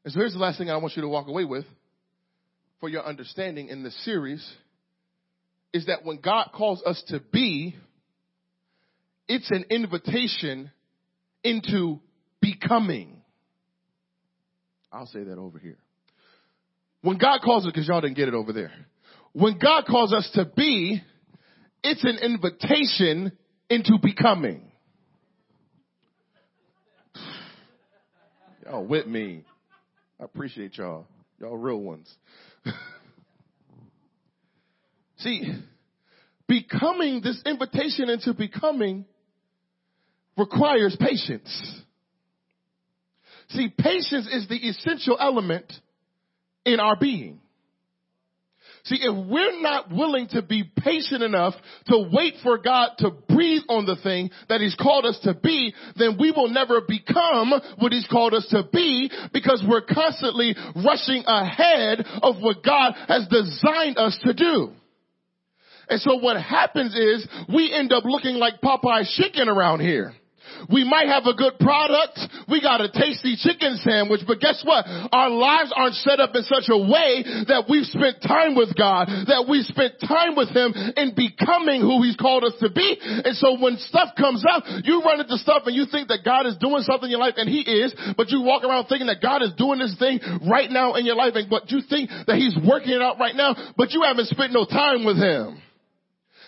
And 0.03 0.13
so 0.13 0.19
here's 0.19 0.33
the 0.33 0.39
last 0.39 0.57
thing 0.57 0.69
I 0.69 0.77
want 0.77 0.95
you 0.95 1.01
to 1.01 1.07
walk 1.07 1.27
away 1.27 1.45
with 1.45 1.65
for 2.79 2.89
your 2.89 3.05
understanding 3.05 3.67
in 3.67 3.83
this 3.83 3.95
series 4.05 4.45
is 5.73 5.85
that 5.85 6.03
when 6.03 6.19
God 6.19 6.49
calls 6.53 6.81
us 6.83 7.01
to 7.09 7.19
be, 7.19 7.75
it's 9.27 9.51
an 9.51 9.65
invitation 9.69 10.71
into 11.43 11.99
becoming. 12.41 13.21
I'll 14.91 15.05
say 15.05 15.23
that 15.23 15.37
over 15.37 15.59
here. 15.59 15.77
When 17.01 17.17
God 17.17 17.41
calls 17.43 17.65
us, 17.65 17.71
because 17.71 17.87
y'all 17.87 18.01
didn't 18.01 18.17
get 18.17 18.27
it 18.27 18.33
over 18.33 18.51
there. 18.51 18.71
When 19.33 19.57
God 19.59 19.85
calls 19.85 20.11
us 20.11 20.29
to 20.33 20.45
be, 20.45 21.01
it's 21.83 22.03
an 22.03 22.17
invitation 22.17 23.31
into 23.69 23.99
becoming. 24.01 24.68
Y'all 28.69 28.85
with 28.85 29.07
me. 29.07 29.43
I 30.19 30.25
appreciate 30.25 30.77
y'all. 30.77 31.07
Y'all 31.39 31.57
real 31.57 31.81
ones. 31.81 32.13
See, 35.17 35.41
becoming, 36.47 37.21
this 37.23 37.41
invitation 37.45 38.09
into 38.09 38.33
becoming 38.33 39.05
requires 40.37 40.95
patience. 40.99 41.81
See, 43.49 43.73
patience 43.75 44.27
is 44.31 44.47
the 44.47 44.55
essential 44.55 45.17
element 45.19 45.73
in 46.63 46.79
our 46.79 46.95
being. 46.95 47.39
See, 48.89 48.97
if 49.01 49.27
we're 49.29 49.61
not 49.61 49.91
willing 49.91 50.27
to 50.29 50.41
be 50.41 50.63
patient 50.63 51.21
enough 51.21 51.53
to 51.87 52.09
wait 52.11 52.33
for 52.41 52.57
God 52.57 52.89
to 52.97 53.11
breathe 53.11 53.61
on 53.69 53.85
the 53.85 53.95
thing 54.01 54.31
that 54.49 54.61
He's 54.61 54.73
called 54.73 55.05
us 55.05 55.19
to 55.25 55.35
be, 55.35 55.75
then 55.95 56.17
we 56.19 56.31
will 56.31 56.49
never 56.49 56.81
become 56.81 57.53
what 57.77 57.91
He's 57.91 58.07
called 58.07 58.33
us 58.33 58.47
to 58.49 58.63
be 58.73 59.11
because 59.31 59.63
we're 59.67 59.85
constantly 59.85 60.55
rushing 60.83 61.23
ahead 61.27 62.03
of 62.23 62.41
what 62.41 62.63
God 62.63 62.93
has 63.07 63.27
designed 63.27 63.99
us 63.99 64.17
to 64.23 64.33
do. 64.33 64.71
And 65.87 66.01
so 66.01 66.15
what 66.15 66.41
happens 66.41 66.95
is 66.95 67.27
we 67.53 67.71
end 67.71 67.93
up 67.93 68.05
looking 68.05 68.35
like 68.35 68.59
Popeye's 68.59 69.13
chicken 69.15 69.49
around 69.49 69.81
here. 69.81 70.13
We 70.67 70.83
might 70.83 71.07
have 71.07 71.25
a 71.25 71.35
good 71.35 71.55
product. 71.59 72.19
We 72.51 72.59
got 72.59 72.81
a 72.81 72.91
tasty 72.91 73.37
chicken 73.39 73.77
sandwich, 73.79 74.21
but 74.27 74.39
guess 74.39 74.59
what? 74.65 74.83
Our 74.87 75.29
lives 75.29 75.71
aren't 75.75 75.95
set 76.03 76.19
up 76.19 76.35
in 76.35 76.43
such 76.43 76.67
a 76.67 76.77
way 76.77 77.23
that 77.47 77.65
we've 77.69 77.87
spent 77.87 78.19
time 78.25 78.55
with 78.55 78.75
God, 78.75 79.07
that 79.07 79.47
we 79.47 79.63
spent 79.63 80.01
time 80.01 80.35
with 80.35 80.49
Him 80.49 80.73
in 80.73 81.15
becoming 81.15 81.81
who 81.81 82.01
He's 82.03 82.17
called 82.17 82.43
us 82.43 82.57
to 82.59 82.69
be. 82.69 82.97
And 82.99 83.35
so 83.37 83.59
when 83.59 83.77
stuff 83.77 84.17
comes 84.17 84.43
up, 84.43 84.63
you 84.83 85.01
run 85.05 85.21
into 85.21 85.37
stuff 85.37 85.63
and 85.65 85.75
you 85.75 85.85
think 85.85 86.09
that 86.09 86.25
God 86.25 86.45
is 86.45 86.57
doing 86.57 86.83
something 86.83 87.07
in 87.07 87.15
your 87.15 87.23
life 87.23 87.37
and 87.37 87.47
He 87.47 87.61
is, 87.61 87.93
but 88.17 88.29
you 88.29 88.41
walk 88.41 88.63
around 88.63 88.87
thinking 88.87 89.07
that 89.07 89.21
God 89.21 89.41
is 89.41 89.53
doing 89.57 89.79
this 89.79 89.95
thing 89.97 90.19
right 90.49 90.69
now 90.69 90.95
in 90.95 91.05
your 91.05 91.15
life 91.15 91.33
and 91.35 91.49
but 91.49 91.71
you 91.71 91.81
think 91.87 92.09
that 92.27 92.37
He's 92.37 92.55
working 92.57 92.93
it 92.93 93.01
out 93.01 93.19
right 93.19 93.35
now, 93.35 93.55
but 93.77 93.91
you 93.91 94.03
haven't 94.03 94.27
spent 94.27 94.53
no 94.53 94.65
time 94.65 95.05
with 95.05 95.17
Him. 95.17 95.61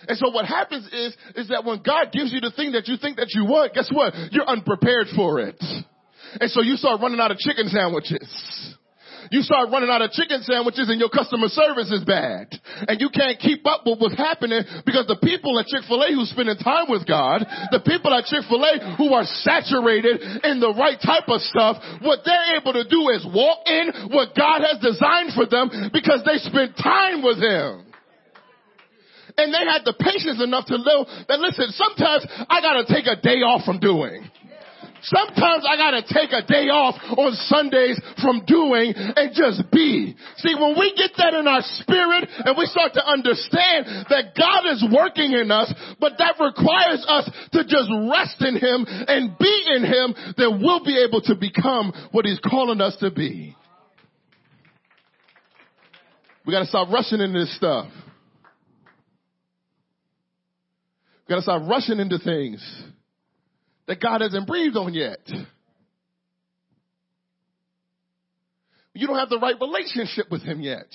And 0.07 0.17
so 0.17 0.29
what 0.31 0.45
happens 0.45 0.85
is, 0.87 1.15
is 1.35 1.47
that 1.49 1.63
when 1.65 1.81
God 1.81 2.11
gives 2.11 2.33
you 2.33 2.39
the 2.41 2.51
thing 2.51 2.73
that 2.73 2.87
you 2.87 2.97
think 2.97 3.17
that 3.17 3.29
you 3.33 3.45
want, 3.45 3.73
guess 3.73 3.89
what? 3.91 4.13
You're 4.31 4.47
unprepared 4.47 5.07
for 5.15 5.39
it. 5.39 5.61
And 6.39 6.49
so 6.51 6.61
you 6.61 6.75
start 6.75 7.01
running 7.01 7.19
out 7.19 7.31
of 7.31 7.37
chicken 7.37 7.67
sandwiches. 7.67 8.77
You 9.29 9.41
start 9.43 9.69
running 9.69 9.89
out 9.89 10.01
of 10.01 10.11
chicken 10.11 10.41
sandwiches 10.41 10.89
and 10.89 10.99
your 10.99 11.09
customer 11.09 11.47
service 11.47 11.91
is 11.91 12.03
bad. 12.03 12.49
And 12.87 12.99
you 12.99 13.09
can't 13.13 13.37
keep 13.37 13.61
up 13.67 13.85
with 13.85 13.99
what's 13.99 14.17
happening 14.17 14.63
because 14.85 15.05
the 15.05 15.19
people 15.21 15.59
at 15.59 15.67
Chick-fil-A 15.67 16.11
who's 16.17 16.31
spending 16.31 16.57
time 16.57 16.89
with 16.89 17.05
God, 17.05 17.45
the 17.71 17.83
people 17.85 18.09
at 18.11 18.25
Chick-fil-A 18.25 18.97
who 18.97 19.13
are 19.13 19.23
saturated 19.45 20.19
in 20.43 20.59
the 20.59 20.73
right 20.73 20.97
type 20.97 21.29
of 21.29 21.39
stuff, 21.41 21.77
what 22.01 22.25
they're 22.25 22.57
able 22.57 22.73
to 22.73 22.87
do 22.87 23.13
is 23.13 23.21
walk 23.29 23.61
in 23.69 24.09
what 24.09 24.33
God 24.33 24.65
has 24.65 24.81
designed 24.81 25.37
for 25.37 25.45
them 25.45 25.91
because 25.93 26.25
they 26.25 26.41
spent 26.41 26.75
time 26.75 27.21
with 27.21 27.37
Him. 27.37 27.90
And 29.41 29.49
they 29.49 29.65
had 29.65 29.81
the 29.81 29.97
patience 29.97 30.37
enough 30.37 30.69
to 30.69 30.77
know 30.77 31.01
that 31.25 31.39
listen, 31.41 31.73
sometimes 31.73 32.29
I 32.45 32.61
gotta 32.61 32.85
take 32.85 33.09
a 33.09 33.17
day 33.17 33.41
off 33.41 33.65
from 33.65 33.79
doing. 33.79 34.29
Sometimes 35.01 35.65
I 35.65 35.81
gotta 35.81 36.05
take 36.05 36.29
a 36.29 36.45
day 36.45 36.69
off 36.69 36.93
on 37.17 37.33
Sundays 37.49 37.97
from 38.21 38.45
doing 38.45 38.93
and 38.93 39.33
just 39.33 39.65
be. 39.73 40.13
See, 40.37 40.53
when 40.53 40.77
we 40.77 40.93
get 40.93 41.17
that 41.17 41.33
in 41.33 41.49
our 41.49 41.65
spirit 41.81 42.29
and 42.45 42.53
we 42.53 42.69
start 42.69 42.93
to 42.93 43.01
understand 43.01 44.05
that 44.13 44.37
God 44.37 44.69
is 44.69 44.85
working 44.93 45.33
in 45.33 45.49
us, 45.49 45.73
but 45.97 46.21
that 46.21 46.37
requires 46.37 47.01
us 47.09 47.25
to 47.57 47.65
just 47.65 47.89
rest 48.13 48.45
in 48.45 48.61
Him 48.61 48.85
and 48.85 49.33
be 49.41 49.55
in 49.73 49.81
Him, 49.81 50.13
then 50.37 50.61
we'll 50.61 50.85
be 50.85 51.01
able 51.01 51.21
to 51.25 51.33
become 51.33 51.93
what 52.11 52.25
He's 52.25 52.39
calling 52.45 52.79
us 52.79 52.95
to 53.01 53.09
be. 53.09 53.57
We 56.45 56.53
gotta 56.53 56.69
stop 56.69 56.93
rushing 56.93 57.21
into 57.21 57.39
this 57.39 57.55
stuff. 57.57 57.89
We 61.31 61.35
gotta 61.35 61.43
stop 61.43 61.61
rushing 61.69 62.01
into 62.01 62.19
things 62.19 62.61
that 63.87 64.01
God 64.01 64.19
hasn't 64.19 64.45
breathed 64.45 64.75
on 64.75 64.93
yet. 64.93 65.25
You 68.93 69.07
don't 69.07 69.17
have 69.17 69.29
the 69.29 69.39
right 69.39 69.55
relationship 69.57 70.29
with 70.29 70.41
Him 70.41 70.59
yet. 70.59 70.87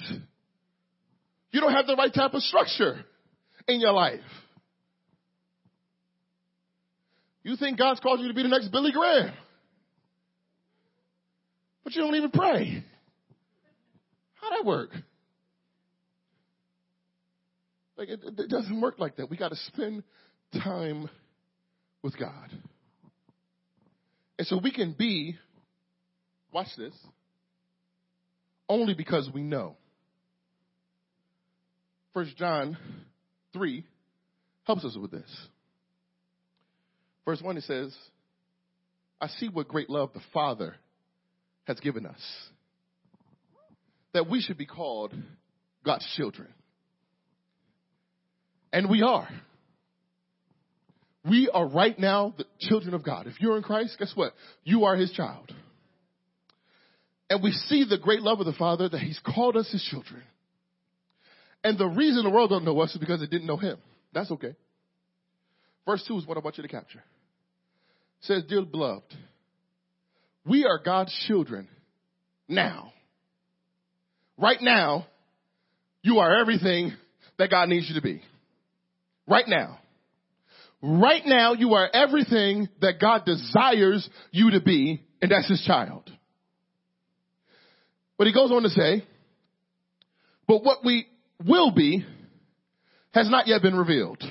You 1.53 1.61
don't 1.63 1.73
have 1.73 1.87
the 1.87 1.97
right 1.97 2.13
type 2.13 2.35
of 2.35 2.43
structure 2.43 3.03
in 3.67 3.81
your 3.81 3.93
life. 3.93 4.21
You 7.43 7.57
think 7.57 7.79
God's 7.79 8.01
called 8.01 8.21
you 8.21 8.29
to 8.29 8.35
be 8.35 8.43
the 8.43 8.51
next 8.51 8.69
Billy 8.69 8.93
Graham. 8.93 9.33
But 11.83 11.95
you 11.95 12.03
don't 12.03 12.15
even 12.15 12.31
pray. 12.31 12.85
How'd 14.35 14.53
that 14.53 14.67
work? 14.67 14.91
Like 17.97 18.11
it, 18.11 18.21
it 18.23 18.51
doesn't 18.51 18.81
work 18.83 18.99
like 18.99 19.17
that. 19.17 19.31
We 19.31 19.39
got 19.39 19.49
to 19.49 19.57
spend 19.57 20.03
time 20.63 21.09
with 22.03 22.19
God. 22.19 22.51
And 24.39 24.47
so 24.47 24.59
we 24.63 24.71
can 24.71 24.95
be, 24.97 25.37
watch 26.53 26.69
this, 26.77 26.95
only 28.69 28.95
because 28.95 29.31
we 29.33 29.43
know. 29.43 29.77
First 32.13 32.37
John 32.37 32.77
3 33.53 33.85
helps 34.65 34.85
us 34.85 34.97
with 34.97 35.11
this. 35.11 35.31
Verse 37.25 37.41
1 37.43 37.57
it 37.57 37.65
says, 37.65 37.95
I 39.21 39.29
see 39.29 39.49
what 39.49 39.69
great 39.69 39.91
love 39.91 40.11
the 40.13 40.21
Father 40.33 40.77
has 41.65 41.81
given 41.81 42.07
us. 42.07 42.21
That 44.13 44.29
we 44.29 44.41
should 44.41 44.59
be 44.59 44.67
called 44.67 45.13
God's 45.85 46.07
children. 46.17 46.49
And 48.73 48.89
we 48.89 49.03
are. 49.03 49.29
We 51.29 51.51
are 51.53 51.67
right 51.67 51.99
now 51.99 52.35
the 52.37 52.45
children 52.61 52.95
of 52.95 53.03
God. 53.03 53.27
If 53.27 53.41
you're 53.41 53.57
in 53.57 53.63
Christ, 53.63 53.97
guess 53.99 54.13
what? 54.15 54.33
You 54.65 54.85
are 54.85 54.97
his 54.97 55.11
child. 55.13 55.53
And 57.29 57.43
we 57.43 57.51
see 57.51 57.85
the 57.89 57.99
great 57.99 58.23
love 58.23 58.39
of 58.39 58.47
the 58.47 58.53
Father 58.53 58.89
that 58.89 59.01
he's 59.01 59.19
called 59.19 59.57
us 59.57 59.69
his 59.71 59.83
children. 59.91 60.23
And 61.65 61.77
the 61.77 61.87
reason 61.87 62.23
the 62.23 62.31
world 62.31 62.51
don't 62.51 62.65
know 62.65 62.79
us 62.81 62.95
is 62.95 63.01
because 63.01 63.23
it 63.23 63.31
didn't 63.31 63.47
know 63.47 63.57
him. 63.57 63.79
That's 64.13 64.31
okay. 64.31 64.55
Verse 65.85 66.05
2 66.07 66.19
is 66.19 66.27
what 66.27 66.37
I 66.37 66.41
want 66.41 66.59
you 66.59 66.63
to 66.63 66.69
capture. 66.69 66.99
It 66.99 68.27
says, 68.27 68.45
Dear 68.49 68.63
beloved, 68.63 69.13
we 70.45 70.65
are 70.65 70.81
God's 70.83 71.13
children 71.27 71.67
now. 72.47 72.93
Right 74.39 74.61
now, 74.61 75.07
you 76.03 76.19
are 76.19 76.39
everything 76.39 76.93
that 77.39 77.51
God 77.51 77.69
needs 77.69 77.89
you 77.89 77.97
to 77.97 78.03
be. 78.03 78.23
Right 79.27 79.49
now. 79.49 79.79
Right 80.83 81.23
now, 81.25 81.55
you 81.55 81.75
are 81.75 81.89
everything 81.93 82.69
that 82.81 83.01
God 83.01 83.25
desires 83.25 84.09
you 84.31 84.53
to 84.53 84.61
be, 84.61 85.03
and 85.21 85.31
that's 85.31 85.49
his 85.49 85.63
child. 85.67 86.11
But 88.19 88.27
he 88.27 88.33
goes 88.33 88.51
on 88.51 88.63
to 88.63 88.69
say, 88.69 89.05
but 90.47 90.63
what 90.63 90.85
we 90.85 91.07
will 91.45 91.73
be 91.73 92.05
has 93.13 93.29
not 93.31 93.47
yet 93.47 93.63
been 93.63 93.75
revealed. 93.75 94.23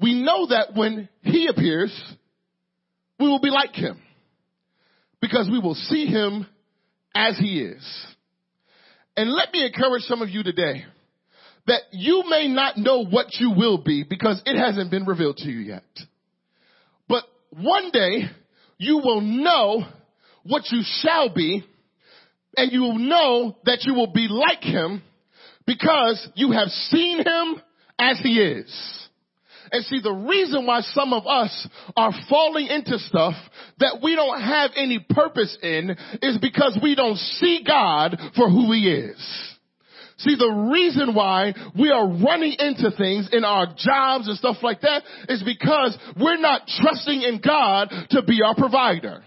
We 0.00 0.20
know 0.22 0.46
that 0.48 0.74
when 0.74 1.08
he 1.22 1.48
appears, 1.48 1.92
we 3.18 3.26
will 3.26 3.40
be 3.40 3.50
like 3.50 3.74
him 3.74 4.00
because 5.20 5.48
we 5.50 5.58
will 5.58 5.74
see 5.74 6.06
him 6.06 6.46
as 7.14 7.36
he 7.38 7.60
is. 7.60 8.06
And 9.16 9.32
let 9.32 9.52
me 9.52 9.64
encourage 9.66 10.02
some 10.02 10.22
of 10.22 10.28
you 10.28 10.44
today 10.44 10.84
that 11.68 11.82
you 11.92 12.24
may 12.28 12.48
not 12.48 12.76
know 12.76 13.04
what 13.04 13.34
you 13.38 13.52
will 13.52 13.78
be 13.78 14.02
because 14.02 14.42
it 14.44 14.58
hasn't 14.58 14.90
been 14.90 15.04
revealed 15.04 15.36
to 15.36 15.50
you 15.50 15.60
yet. 15.60 15.84
But 17.08 17.24
one 17.50 17.90
day 17.90 18.22
you 18.78 18.96
will 18.96 19.20
know 19.20 19.84
what 20.44 20.64
you 20.70 20.80
shall 20.82 21.32
be 21.32 21.64
and 22.56 22.72
you 22.72 22.80
will 22.80 22.98
know 22.98 23.56
that 23.66 23.84
you 23.84 23.94
will 23.94 24.12
be 24.12 24.28
like 24.28 24.62
him 24.62 25.02
because 25.66 26.26
you 26.34 26.52
have 26.52 26.68
seen 26.68 27.18
him 27.18 27.62
as 27.98 28.18
he 28.22 28.40
is. 28.40 29.08
And 29.70 29.84
see, 29.84 30.00
the 30.02 30.10
reason 30.10 30.64
why 30.64 30.80
some 30.80 31.12
of 31.12 31.26
us 31.26 31.68
are 31.94 32.12
falling 32.30 32.68
into 32.68 32.98
stuff 32.98 33.34
that 33.78 33.98
we 34.02 34.16
don't 34.16 34.40
have 34.40 34.70
any 34.74 35.04
purpose 35.10 35.56
in 35.62 35.94
is 36.22 36.38
because 36.38 36.78
we 36.82 36.94
don't 36.94 37.18
see 37.18 37.62
God 37.66 38.18
for 38.34 38.48
who 38.48 38.72
he 38.72 38.88
is. 38.88 39.57
See, 40.18 40.34
the 40.34 40.50
reason 40.72 41.14
why 41.14 41.54
we 41.78 41.90
are 41.90 42.06
running 42.06 42.56
into 42.58 42.90
things 42.90 43.28
in 43.32 43.44
our 43.44 43.66
jobs 43.66 44.26
and 44.28 44.36
stuff 44.36 44.56
like 44.62 44.80
that 44.80 45.02
is 45.28 45.42
because 45.44 45.96
we're 46.20 46.40
not 46.40 46.62
trusting 46.66 47.22
in 47.22 47.40
God 47.40 47.92
to 48.10 48.22
be 48.22 48.40
our 48.44 48.56
provider. 48.56 49.22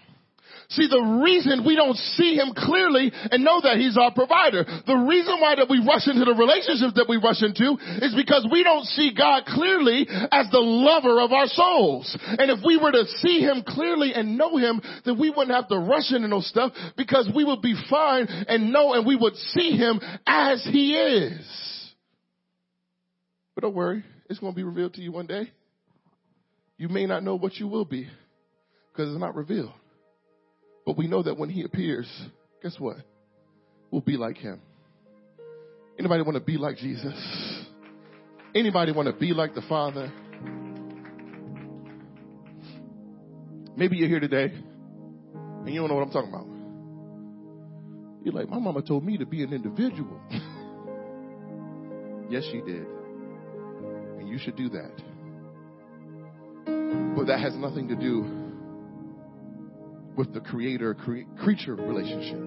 See, 0.71 0.87
the 0.87 1.19
reason 1.19 1.65
we 1.65 1.75
don't 1.75 1.97
see 2.15 2.35
him 2.35 2.55
clearly 2.55 3.11
and 3.11 3.43
know 3.43 3.59
that 3.59 3.75
he's 3.75 3.97
our 3.97 4.13
provider, 4.13 4.63
the 4.63 4.95
reason 4.95 5.35
why 5.43 5.55
that 5.55 5.67
we 5.67 5.83
rush 5.83 6.07
into 6.07 6.23
the 6.23 6.31
relationships 6.31 6.95
that 6.95 7.11
we 7.11 7.19
rush 7.19 7.43
into 7.43 7.75
is 7.99 8.15
because 8.15 8.47
we 8.49 8.63
don't 8.63 8.87
see 8.95 9.11
God 9.11 9.43
clearly 9.45 10.07
as 10.31 10.47
the 10.47 10.63
lover 10.63 11.19
of 11.19 11.33
our 11.35 11.47
souls. 11.47 12.15
And 12.23 12.47
if 12.47 12.63
we 12.63 12.77
were 12.77 12.91
to 12.91 13.03
see 13.19 13.41
him 13.43 13.63
clearly 13.67 14.13
and 14.15 14.37
know 14.37 14.55
him, 14.55 14.79
then 15.03 15.19
we 15.19 15.29
wouldn't 15.29 15.51
have 15.51 15.67
to 15.67 15.77
rush 15.77 16.07
into 16.15 16.29
those 16.29 16.47
stuff 16.47 16.71
because 16.95 17.29
we 17.35 17.43
would 17.43 17.61
be 17.61 17.75
fine 17.89 18.27
and 18.29 18.71
know 18.71 18.93
and 18.93 19.05
we 19.05 19.17
would 19.17 19.35
see 19.35 19.75
him 19.75 19.99
as 20.25 20.63
he 20.63 20.95
is. 20.95 21.43
But 23.55 23.63
don't 23.63 23.75
worry, 23.75 24.05
it's 24.29 24.39
going 24.39 24.53
to 24.53 24.55
be 24.55 24.63
revealed 24.63 24.93
to 24.93 25.01
you 25.01 25.11
one 25.11 25.27
day. 25.27 25.51
You 26.77 26.87
may 26.87 27.05
not 27.07 27.23
know 27.23 27.35
what 27.35 27.55
you 27.55 27.67
will 27.67 27.83
be 27.83 28.07
because 28.93 29.11
it's 29.11 29.19
not 29.19 29.35
revealed. 29.35 29.73
But 30.91 30.97
we 30.97 31.07
know 31.07 31.23
that 31.23 31.37
when 31.37 31.49
he 31.49 31.63
appears, 31.63 32.05
guess 32.61 32.77
what? 32.77 32.97
We'll 33.91 34.01
be 34.01 34.17
like 34.17 34.35
him. 34.35 34.59
Anybody 35.97 36.21
want 36.21 36.35
to 36.35 36.41
be 36.41 36.57
like 36.57 36.75
Jesus? 36.75 37.13
Anybody 38.53 38.91
want 38.91 39.07
to 39.07 39.13
be 39.13 39.31
like 39.31 39.55
the 39.55 39.61
Father? 39.69 40.11
Maybe 43.77 43.95
you're 43.95 44.09
here 44.09 44.19
today 44.19 44.51
and 45.33 45.69
you 45.69 45.79
don't 45.79 45.87
know 45.87 45.95
what 45.95 46.07
I'm 46.07 46.11
talking 46.11 46.29
about. 46.29 46.47
You're 48.25 48.33
like, 48.33 48.49
my 48.49 48.59
mama 48.59 48.81
told 48.81 49.05
me 49.05 49.17
to 49.17 49.25
be 49.25 49.43
an 49.43 49.53
individual. 49.53 50.19
yes, 52.29 52.43
she 52.51 52.59
did. 52.59 52.85
And 54.19 54.27
you 54.27 54.37
should 54.37 54.57
do 54.57 54.67
that. 54.67 54.91
But 57.15 57.27
that 57.27 57.39
has 57.39 57.55
nothing 57.55 57.87
to 57.87 57.95
do 57.95 58.40
with 60.17 60.33
the 60.33 60.41
creator 60.41 60.93
cre- 60.93 61.21
creature 61.43 61.75
relationship. 61.75 62.39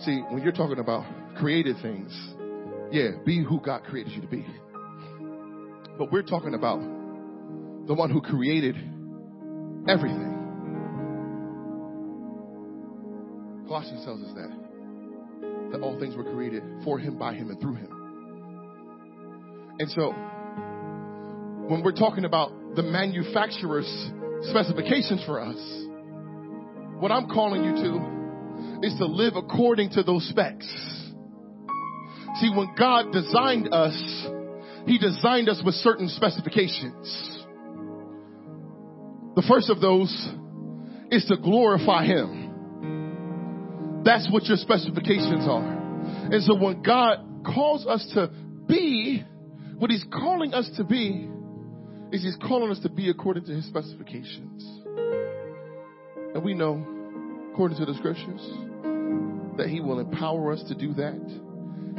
See, 0.00 0.22
when 0.30 0.42
you're 0.42 0.52
talking 0.52 0.78
about 0.78 1.04
created 1.38 1.76
things, 1.82 2.12
yeah, 2.90 3.10
be 3.24 3.44
who 3.44 3.60
God 3.60 3.84
created 3.84 4.12
you 4.12 4.22
to 4.22 4.28
be. 4.28 4.46
But 5.98 6.12
we're 6.12 6.22
talking 6.22 6.54
about 6.54 6.80
the 7.86 7.94
one 7.94 8.10
who 8.10 8.20
created 8.20 8.76
everything. 9.88 10.34
Colossians 13.66 14.04
tells 14.04 14.22
us 14.22 14.34
that. 14.34 15.70
That 15.72 15.80
all 15.82 15.98
things 16.00 16.16
were 16.16 16.24
created 16.24 16.62
for 16.84 16.98
him, 16.98 17.18
by 17.18 17.34
him, 17.34 17.50
and 17.50 17.60
through 17.60 17.74
him. 17.74 17.98
And 19.80 19.90
so, 19.90 20.12
when 21.68 21.82
we're 21.82 21.92
talking 21.92 22.24
about 22.24 22.52
the 22.74 22.82
manufacturer's 22.82 23.88
specifications 24.50 25.22
for 25.26 25.40
us, 25.40 25.58
what 27.00 27.12
I'm 27.12 27.28
calling 27.28 27.64
you 27.64 27.74
to 27.74 28.86
is 28.86 28.94
to 28.98 29.06
live 29.06 29.34
according 29.36 29.90
to 29.90 30.02
those 30.02 30.28
specs. 30.28 30.66
See, 32.40 32.50
when 32.54 32.74
God 32.78 33.12
designed 33.12 33.72
us, 33.72 34.26
He 34.86 34.98
designed 34.98 35.48
us 35.48 35.62
with 35.64 35.74
certain 35.76 36.08
specifications. 36.08 37.38
The 39.36 39.42
first 39.48 39.70
of 39.70 39.80
those 39.80 40.10
is 41.10 41.24
to 41.26 41.36
glorify 41.36 42.04
Him. 42.04 44.02
That's 44.04 44.28
what 44.30 44.44
your 44.44 44.56
specifications 44.56 45.46
are. 45.48 45.78
And 46.32 46.42
so 46.44 46.54
when 46.54 46.82
God 46.82 47.44
calls 47.44 47.86
us 47.86 48.08
to 48.14 48.30
be, 48.66 49.24
what 49.78 49.90
He's 49.90 50.04
calling 50.12 50.54
us 50.54 50.68
to 50.76 50.84
be 50.84 51.28
is 52.12 52.22
He's 52.22 52.36
calling 52.36 52.70
us 52.70 52.80
to 52.80 52.88
be 52.88 53.10
according 53.10 53.44
to 53.46 53.52
His 53.52 53.66
specifications. 53.66 54.77
And 56.34 56.44
we 56.44 56.54
know, 56.54 56.84
according 57.52 57.78
to 57.78 57.86
the 57.86 57.94
scriptures, 57.94 58.40
that 59.56 59.68
He 59.68 59.80
will 59.80 59.98
empower 59.98 60.52
us 60.52 60.62
to 60.68 60.74
do 60.74 60.94
that. 60.94 61.20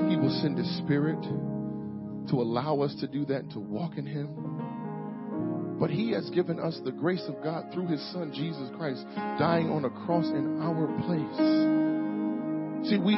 He 0.10 0.16
will 0.16 0.40
send 0.42 0.58
His 0.58 0.78
Spirit 0.78 1.22
to 1.22 2.36
allow 2.36 2.82
us 2.82 2.96
to 3.02 3.08
do 3.08 3.26
that, 3.26 3.50
to 3.52 3.60
walk 3.60 3.98
in 3.98 4.06
Him. 4.06 5.78
But 5.80 5.90
He 5.90 6.12
has 6.12 6.30
given 6.30 6.60
us 6.60 6.80
the 6.84 6.92
grace 6.92 7.24
of 7.28 7.44
God 7.44 7.74
through 7.74 7.88
His 7.88 8.02
Son, 8.14 8.32
Jesus 8.34 8.70
Christ, 8.78 9.04
dying 9.16 9.70
on 9.72 9.86
a 9.86 9.90
cross 9.90 10.26
in 10.26 10.62
our 10.62 10.88
place. 11.06 12.90
See, 12.90 12.98
we, 12.98 13.18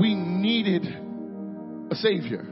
we 0.00 0.14
needed 0.14 0.84
a 1.90 1.94
Savior. 1.94 2.46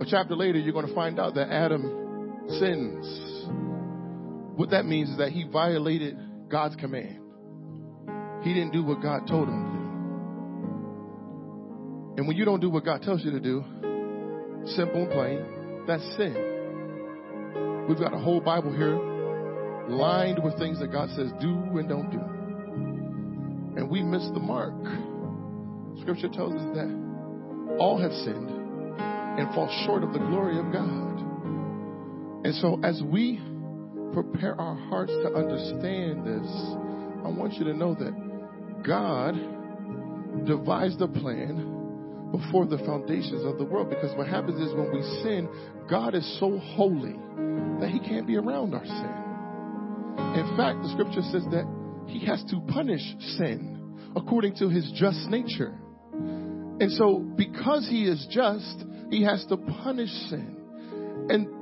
A 0.00 0.06
chapter 0.06 0.34
later, 0.36 0.58
you're 0.58 0.72
going 0.72 0.86
to 0.86 0.94
find 0.94 1.18
out 1.18 1.34
that 1.34 1.50
Adam 1.50 1.82
sins 2.58 3.06
what 4.58 4.70
that 4.70 4.84
means 4.86 5.08
is 5.10 5.18
that 5.18 5.30
he 5.30 5.44
violated 5.44 6.18
God's 6.48 6.74
command. 6.74 7.20
He 8.42 8.52
didn't 8.52 8.72
do 8.72 8.82
what 8.82 9.00
God 9.00 9.28
told 9.28 9.48
him 9.48 9.54
to 9.54 9.70
do. 9.70 9.78
And 12.16 12.26
when 12.26 12.36
you 12.36 12.44
don't 12.44 12.58
do 12.58 12.68
what 12.68 12.84
God 12.84 13.02
tells 13.02 13.24
you 13.24 13.30
to 13.30 13.38
do, 13.38 13.62
simple 14.74 15.02
and 15.02 15.12
plain, 15.12 15.84
that's 15.86 16.02
sin. 16.16 16.34
We've 17.88 18.00
got 18.00 18.12
a 18.12 18.18
whole 18.18 18.40
Bible 18.40 18.72
here 18.72 18.98
lined 19.88 20.42
with 20.42 20.58
things 20.58 20.80
that 20.80 20.90
God 20.90 21.08
says 21.10 21.30
do 21.40 21.54
and 21.78 21.88
don't 21.88 22.10
do. 22.10 22.18
And 23.78 23.88
we 23.88 24.02
miss 24.02 24.28
the 24.34 24.40
mark. 24.40 24.74
Scripture 26.00 26.30
tells 26.30 26.54
us 26.54 26.66
that 26.74 26.90
all 27.78 27.96
have 28.02 28.10
sinned 28.10 28.50
and 28.98 29.54
fall 29.54 29.68
short 29.86 30.02
of 30.02 30.12
the 30.12 30.18
glory 30.18 30.58
of 30.58 30.72
God. 30.72 31.20
And 32.44 32.56
so 32.56 32.80
as 32.82 33.00
we 33.04 33.40
prepare 34.12 34.60
our 34.60 34.74
hearts 34.74 35.12
to 35.12 35.34
understand 35.34 36.26
this, 36.26 36.50
I 37.24 37.28
want 37.28 37.54
you 37.54 37.64
to 37.64 37.74
know 37.74 37.94
that 37.94 38.84
God 38.84 39.34
devised 40.46 41.00
a 41.00 41.08
plan 41.08 42.30
before 42.32 42.66
the 42.66 42.78
foundations 42.78 43.44
of 43.44 43.58
the 43.58 43.64
world. 43.64 43.90
Because 43.90 44.16
what 44.16 44.28
happens 44.28 44.60
is 44.60 44.74
when 44.74 44.92
we 44.92 45.02
sin, 45.22 45.48
God 45.88 46.14
is 46.14 46.38
so 46.38 46.58
holy 46.58 47.16
that 47.80 47.90
he 47.90 47.98
can't 48.00 48.26
be 48.26 48.36
around 48.36 48.74
our 48.74 48.84
sin. 48.84 49.28
In 50.34 50.56
fact, 50.56 50.82
the 50.82 50.90
scripture 50.92 51.22
says 51.22 51.44
that 51.50 51.66
he 52.06 52.24
has 52.26 52.42
to 52.50 52.60
punish 52.68 53.02
sin 53.36 53.96
according 54.16 54.56
to 54.56 54.68
his 54.68 54.90
just 54.94 55.28
nature. 55.28 55.74
And 56.80 56.92
so, 56.92 57.18
because 57.36 57.88
he 57.88 58.04
is 58.04 58.26
just, 58.30 58.84
he 59.10 59.24
has 59.24 59.44
to 59.46 59.56
punish 59.56 60.10
sin. 60.28 60.56
And 61.28 61.57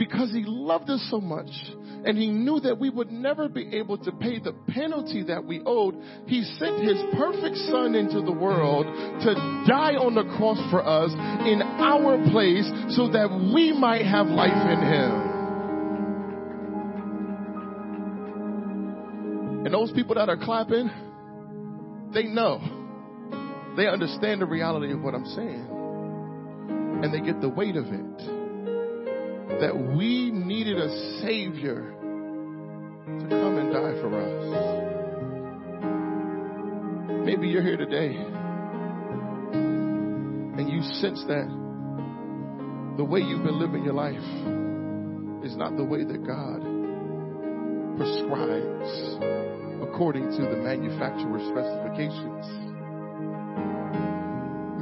because 0.00 0.32
he 0.32 0.42
loved 0.46 0.88
us 0.88 1.06
so 1.10 1.20
much, 1.20 1.50
and 2.06 2.16
he 2.16 2.28
knew 2.28 2.58
that 2.60 2.78
we 2.78 2.88
would 2.88 3.12
never 3.12 3.50
be 3.50 3.76
able 3.76 3.98
to 3.98 4.10
pay 4.12 4.38
the 4.38 4.54
penalty 4.68 5.22
that 5.24 5.44
we 5.44 5.60
owed, 5.66 5.94
he 6.26 6.42
sent 6.58 6.82
his 6.82 6.96
perfect 7.18 7.54
son 7.68 7.94
into 7.94 8.22
the 8.22 8.32
world 8.32 8.86
to 8.86 9.34
die 9.68 9.96
on 9.96 10.14
the 10.14 10.24
cross 10.38 10.56
for 10.70 10.80
us 10.82 11.12
in 11.46 11.60
our 11.60 12.16
place 12.30 12.64
so 12.96 13.08
that 13.12 13.28
we 13.54 13.72
might 13.78 14.06
have 14.06 14.26
life 14.28 14.50
in 14.72 14.80
him. 14.80 15.12
And 19.66 19.74
those 19.74 19.92
people 19.92 20.14
that 20.14 20.30
are 20.30 20.38
clapping, 20.38 20.90
they 22.14 22.22
know. 22.22 22.58
They 23.76 23.86
understand 23.86 24.40
the 24.40 24.46
reality 24.46 24.94
of 24.94 25.02
what 25.02 25.14
I'm 25.14 25.26
saying. 25.26 25.68
And 27.04 27.12
they 27.12 27.20
get 27.20 27.42
the 27.42 27.50
weight 27.50 27.76
of 27.76 27.84
it 27.84 28.39
that 29.60 29.76
we 29.76 30.30
needed 30.30 30.78
a 30.78 31.20
Savior 31.20 31.92
to 33.06 33.26
come 33.28 33.58
and 33.58 33.72
die 33.72 34.00
for 34.00 34.14
us. 34.16 34.90
Maybe 37.26 37.48
you're 37.48 37.62
here 37.62 37.76
today 37.76 38.16
and 39.52 40.68
you 40.68 40.82
sense 41.00 41.22
that 41.28 41.48
the 42.96 43.04
way 43.04 43.20
you've 43.20 43.44
been 43.44 43.58
living 43.58 43.84
your 43.84 43.94
life 43.94 44.16
is 45.44 45.56
not 45.56 45.76
the 45.76 45.84
way 45.84 46.04
that 46.04 46.24
God 46.26 46.60
prescribes 47.96 49.18
according 49.82 50.30
to 50.30 50.42
the 50.42 50.56
manufacturer's 50.56 51.44
specifications. 51.48 52.46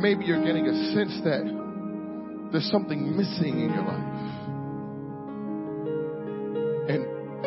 Maybe 0.00 0.24
you're 0.24 0.44
getting 0.44 0.66
a 0.66 0.94
sense 0.94 1.20
that 1.24 1.42
there's 2.52 2.70
something 2.70 3.16
missing 3.16 3.60
in 3.60 3.72
your 3.74 3.84
life. 3.84 4.37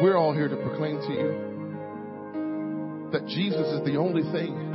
We're 0.02 0.18
all 0.18 0.34
here 0.34 0.48
to 0.48 0.56
proclaim 0.56 0.98
to 0.98 1.14
you 1.14 1.52
that 3.12 3.28
Jesus 3.28 3.68
is 3.68 3.86
the 3.86 3.98
only 3.98 4.24
thing 4.32 4.72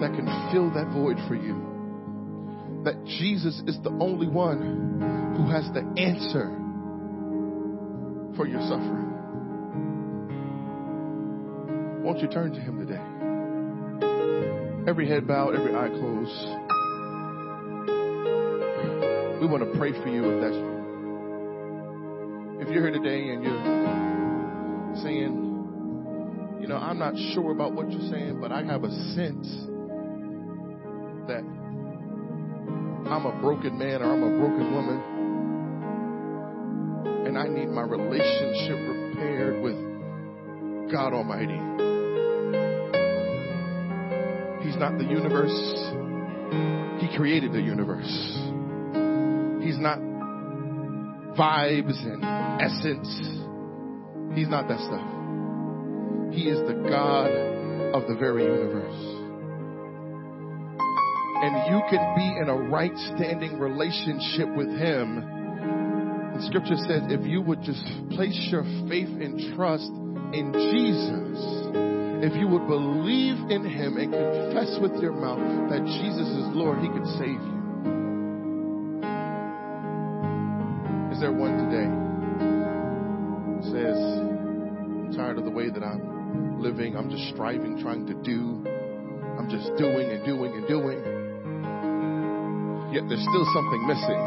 that 0.00 0.14
can 0.14 0.24
fill 0.50 0.70
that 0.72 0.88
void 0.94 1.18
for 1.28 1.34
you. 1.34 2.82
That 2.84 3.04
Jesus 3.04 3.60
is 3.66 3.76
the 3.84 3.90
only 4.00 4.28
one 4.28 5.36
who 5.36 5.44
has 5.50 5.68
the 5.74 5.84
answer 6.00 6.48
for 8.34 8.46
your 8.46 8.62
suffering. 8.62 9.12
Won't 12.02 12.20
you 12.20 12.28
turn 12.28 12.52
to 12.54 12.60
Him 12.60 12.78
today? 12.78 13.02
Every 14.88 15.06
head 15.06 15.26
bowed, 15.28 15.54
every 15.54 15.74
eye 15.74 15.90
closed. 15.90 16.46
We 19.42 19.46
want 19.46 19.70
to 19.70 19.78
pray 19.78 19.92
for 19.92 20.08
you 20.08 20.30
if 20.30 20.40
that's 20.40 20.54
you. 20.54 20.80
If 22.62 22.68
you're 22.72 22.88
here 22.88 22.98
today 22.98 23.28
and 23.34 23.42
you're 23.44 23.99
saying, 24.96 26.58
you 26.60 26.68
know, 26.68 26.76
I'm 26.76 26.98
not 26.98 27.14
sure 27.34 27.52
about 27.52 27.72
what 27.72 27.90
you're 27.90 28.10
saying, 28.10 28.40
but 28.40 28.52
I 28.52 28.62
have 28.64 28.84
a 28.84 28.90
sense 29.14 29.48
that 31.26 31.44
I'm 33.10 33.26
a 33.26 33.40
broken 33.40 33.78
man 33.78 34.02
or 34.02 34.12
I'm 34.12 34.22
a 34.22 34.38
broken 34.38 34.72
woman. 34.72 35.02
And 37.26 37.38
I 37.38 37.46
need 37.48 37.68
my 37.68 37.82
relationship 37.82 38.78
repaired 38.88 39.62
with 39.62 39.76
God 40.92 41.12
Almighty. 41.12 41.58
He's 44.64 44.76
not 44.76 44.98
the 44.98 45.04
universe. 45.04 45.50
He 47.00 47.16
created 47.16 47.52
the 47.52 47.62
universe. 47.62 48.12
He's 49.64 49.78
not 49.78 49.98
vibes 51.36 52.02
and 52.04 52.22
essence. 52.60 53.39
He's 54.34 54.48
not 54.48 54.68
that 54.68 54.78
stuff. 54.78 55.20
He 56.32 56.48
is 56.48 56.58
the 56.66 56.74
God 56.88 57.30
of 57.94 58.06
the 58.06 58.14
very 58.14 58.44
universe. 58.44 59.20
And 61.42 61.72
you 61.72 61.80
can 61.90 62.14
be 62.14 62.38
in 62.38 62.48
a 62.48 62.54
right 62.54 62.92
standing 63.16 63.58
relationship 63.58 64.54
with 64.54 64.68
Him. 64.68 65.24
The 66.36 66.46
scripture 66.46 66.76
says 66.76 67.02
if 67.08 67.26
you 67.26 67.40
would 67.42 67.62
just 67.62 67.82
place 68.10 68.38
your 68.52 68.62
faith 68.88 69.08
and 69.08 69.56
trust 69.56 69.90
in 70.32 70.52
Jesus, 70.52 71.40
if 72.22 72.36
you 72.38 72.46
would 72.46 72.68
believe 72.68 73.50
in 73.50 73.64
Him 73.64 73.96
and 73.96 74.12
confess 74.12 74.78
with 74.80 75.02
your 75.02 75.12
mouth 75.12 75.70
that 75.70 75.82
Jesus 75.84 76.28
is 76.28 76.46
Lord, 76.54 76.78
He 76.78 76.88
can 76.88 77.06
save 77.18 77.40
you. 77.40 77.58
Is 81.10 81.20
there 81.20 81.32
one 81.32 81.56
today? 81.66 82.09
Tired 85.20 85.36
of 85.36 85.44
the 85.44 85.50
way 85.50 85.68
that 85.68 85.82
I'm 85.82 86.62
living. 86.62 86.96
I'm 86.96 87.10
just 87.10 87.28
striving, 87.34 87.78
trying 87.82 88.06
to 88.06 88.14
do. 88.14 88.64
I'm 89.36 89.50
just 89.50 89.68
doing 89.76 90.10
and 90.10 90.24
doing 90.24 90.54
and 90.54 90.66
doing. 90.66 90.96
Yet 92.94 93.04
there's 93.06 93.20
still 93.20 93.46
something 93.52 93.86
missing 93.86 94.20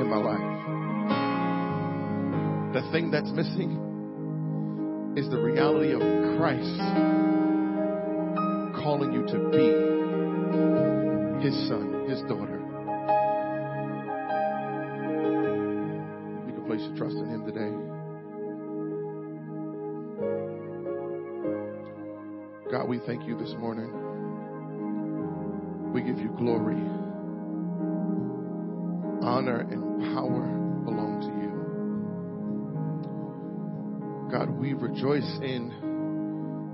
in 0.00 0.08
my 0.08 0.16
life. 0.16 0.48
The 2.72 2.82
thing 2.92 3.10
that's 3.10 3.30
missing 3.30 5.14
is 5.18 5.28
the 5.28 5.38
reality 5.38 5.92
of 5.92 6.00
Christ 6.38 6.80
calling 8.82 9.12
you 9.12 9.26
to 9.26 9.50
be 9.52 9.68
his 11.44 11.68
son, 11.68 12.08
his 12.08 12.22
daughter. 12.22 12.58
You 16.46 16.52
can 16.54 16.64
place 16.66 16.80
your 16.88 16.96
trust 16.96 17.16
in 17.16 17.28
him 17.28 17.44
today. 17.44 17.97
God, 22.70 22.86
we 22.86 22.98
thank 23.06 23.26
you 23.26 23.34
this 23.38 23.54
morning. 23.58 23.90
We 25.94 26.02
give 26.02 26.18
you 26.18 26.28
glory. 26.36 26.76
Honor 29.24 29.60
and 29.60 30.02
power 30.14 30.44
belong 30.84 31.20
to 31.22 31.28
you. 31.40 31.48
God, 34.30 34.50
we 34.50 34.74
rejoice 34.74 35.38
in 35.40 35.72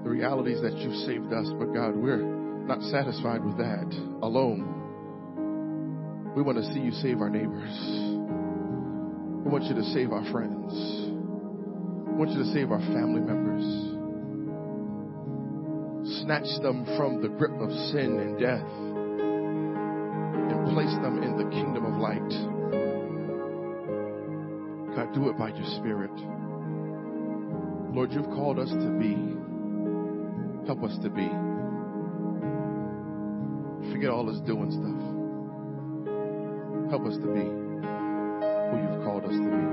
the 0.02 0.10
realities 0.10 0.60
that 0.62 0.76
you 0.78 0.92
saved 1.06 1.32
us, 1.32 1.46
but 1.60 1.72
God, 1.72 1.94
we're 1.94 2.24
not 2.66 2.82
satisfied 2.90 3.44
with 3.44 3.56
that 3.58 3.86
alone. 4.20 4.66
We 6.34 6.42
want 6.42 6.58
to 6.58 6.64
see 6.74 6.80
you 6.80 6.90
save 6.90 7.20
our 7.20 7.30
neighbors. 7.30 7.70
We 9.44 9.50
want 9.52 9.62
you 9.66 9.76
to 9.76 9.84
save 9.94 10.10
our 10.10 10.24
friends. 10.32 10.72
We 10.74 12.14
want 12.18 12.30
you 12.32 12.38
to 12.42 12.52
save 12.52 12.72
our 12.72 12.80
family 12.80 13.20
members 13.20 13.83
snatch 16.24 16.48
them 16.62 16.86
from 16.96 17.20
the 17.20 17.28
grip 17.28 17.52
of 17.60 17.70
sin 17.92 18.18
and 18.18 18.40
death 18.40 18.64
and 20.48 20.72
place 20.72 20.94
them 21.02 21.22
in 21.22 21.36
the 21.36 21.44
kingdom 21.50 21.84
of 21.84 22.00
light. 22.00 22.30
God, 24.96 25.12
do 25.12 25.28
it 25.28 25.36
by 25.36 25.48
your 25.48 25.66
Spirit. 25.76 26.16
Lord, 27.94 28.10
you've 28.12 28.30
called 28.34 28.58
us 28.58 28.70
to 28.70 28.90
be. 28.98 29.36
Help 30.66 30.82
us 30.82 30.96
to 31.02 31.10
be. 31.10 31.28
Forget 33.92 34.08
all 34.08 34.24
this 34.24 34.40
doing 34.40 34.70
stuff. 34.72 35.00
Help 36.90 37.04
us 37.06 37.18
to 37.18 37.26
be 37.34 37.44
who 38.70 38.78
you've 38.80 39.04
called 39.04 39.24
us 39.24 39.36
to 39.36 39.50
be. 39.52 39.64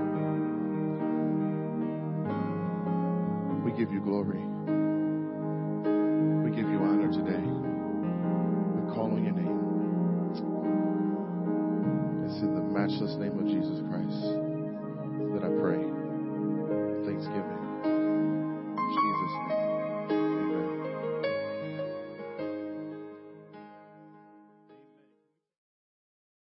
We 3.63 3.71
give 3.79 3.93
you 3.93 4.01
glory. 4.01 4.80